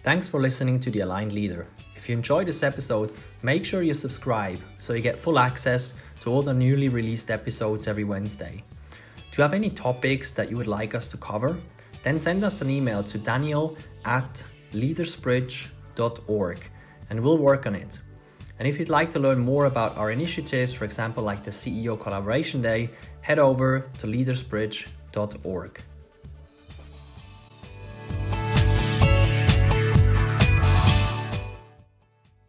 Thanks 0.01 0.27
for 0.27 0.39
listening 0.39 0.79
to 0.79 0.91
The 0.91 1.01
Aligned 1.01 1.33
Leader. 1.33 1.67
If 1.95 2.09
you 2.09 2.15
enjoyed 2.15 2.47
this 2.47 2.63
episode, 2.63 3.13
make 3.43 3.63
sure 3.63 3.83
you 3.83 3.93
subscribe 3.93 4.57
so 4.79 4.93
you 4.93 5.01
get 5.01 5.19
full 5.19 5.37
access 5.37 5.93
to 5.93 5.99
all 6.29 6.41
the 6.41 6.53
newly 6.53 6.89
released 6.89 7.31
episodes 7.31 7.87
every 7.87 8.03
Wednesday. 8.03 8.63
Do 9.31 9.35
you 9.37 9.41
have 9.43 9.53
any 9.53 9.69
topics 9.69 10.31
that 10.31 10.49
you 10.49 10.57
would 10.57 10.67
like 10.67 10.95
us 10.95 11.07
to 11.09 11.17
cover? 11.17 11.57
Then 12.03 12.19
send 12.19 12.43
us 12.43 12.61
an 12.61 12.69
email 12.69 13.03
to 13.03 13.17
daniel 13.17 13.77
at 14.05 14.43
leadersbridge.org 14.73 16.59
and 17.09 17.19
we'll 17.21 17.37
work 17.37 17.65
on 17.65 17.75
it. 17.75 17.99
And 18.59 18.67
if 18.67 18.77
you'd 18.77 18.89
like 18.89 19.09
to 19.11 19.19
learn 19.19 19.39
more 19.39 19.65
about 19.65 19.97
our 19.97 20.11
initiatives, 20.11 20.73
for 20.73 20.83
example, 20.83 21.23
like 21.23 21.43
the 21.43 21.51
CEO 21.51 21.99
Collaboration 21.99 22.61
Day, 22.61 22.89
head 23.21 23.39
over 23.39 23.89
to 23.99 24.07
leadersbridge.org. 24.07 25.81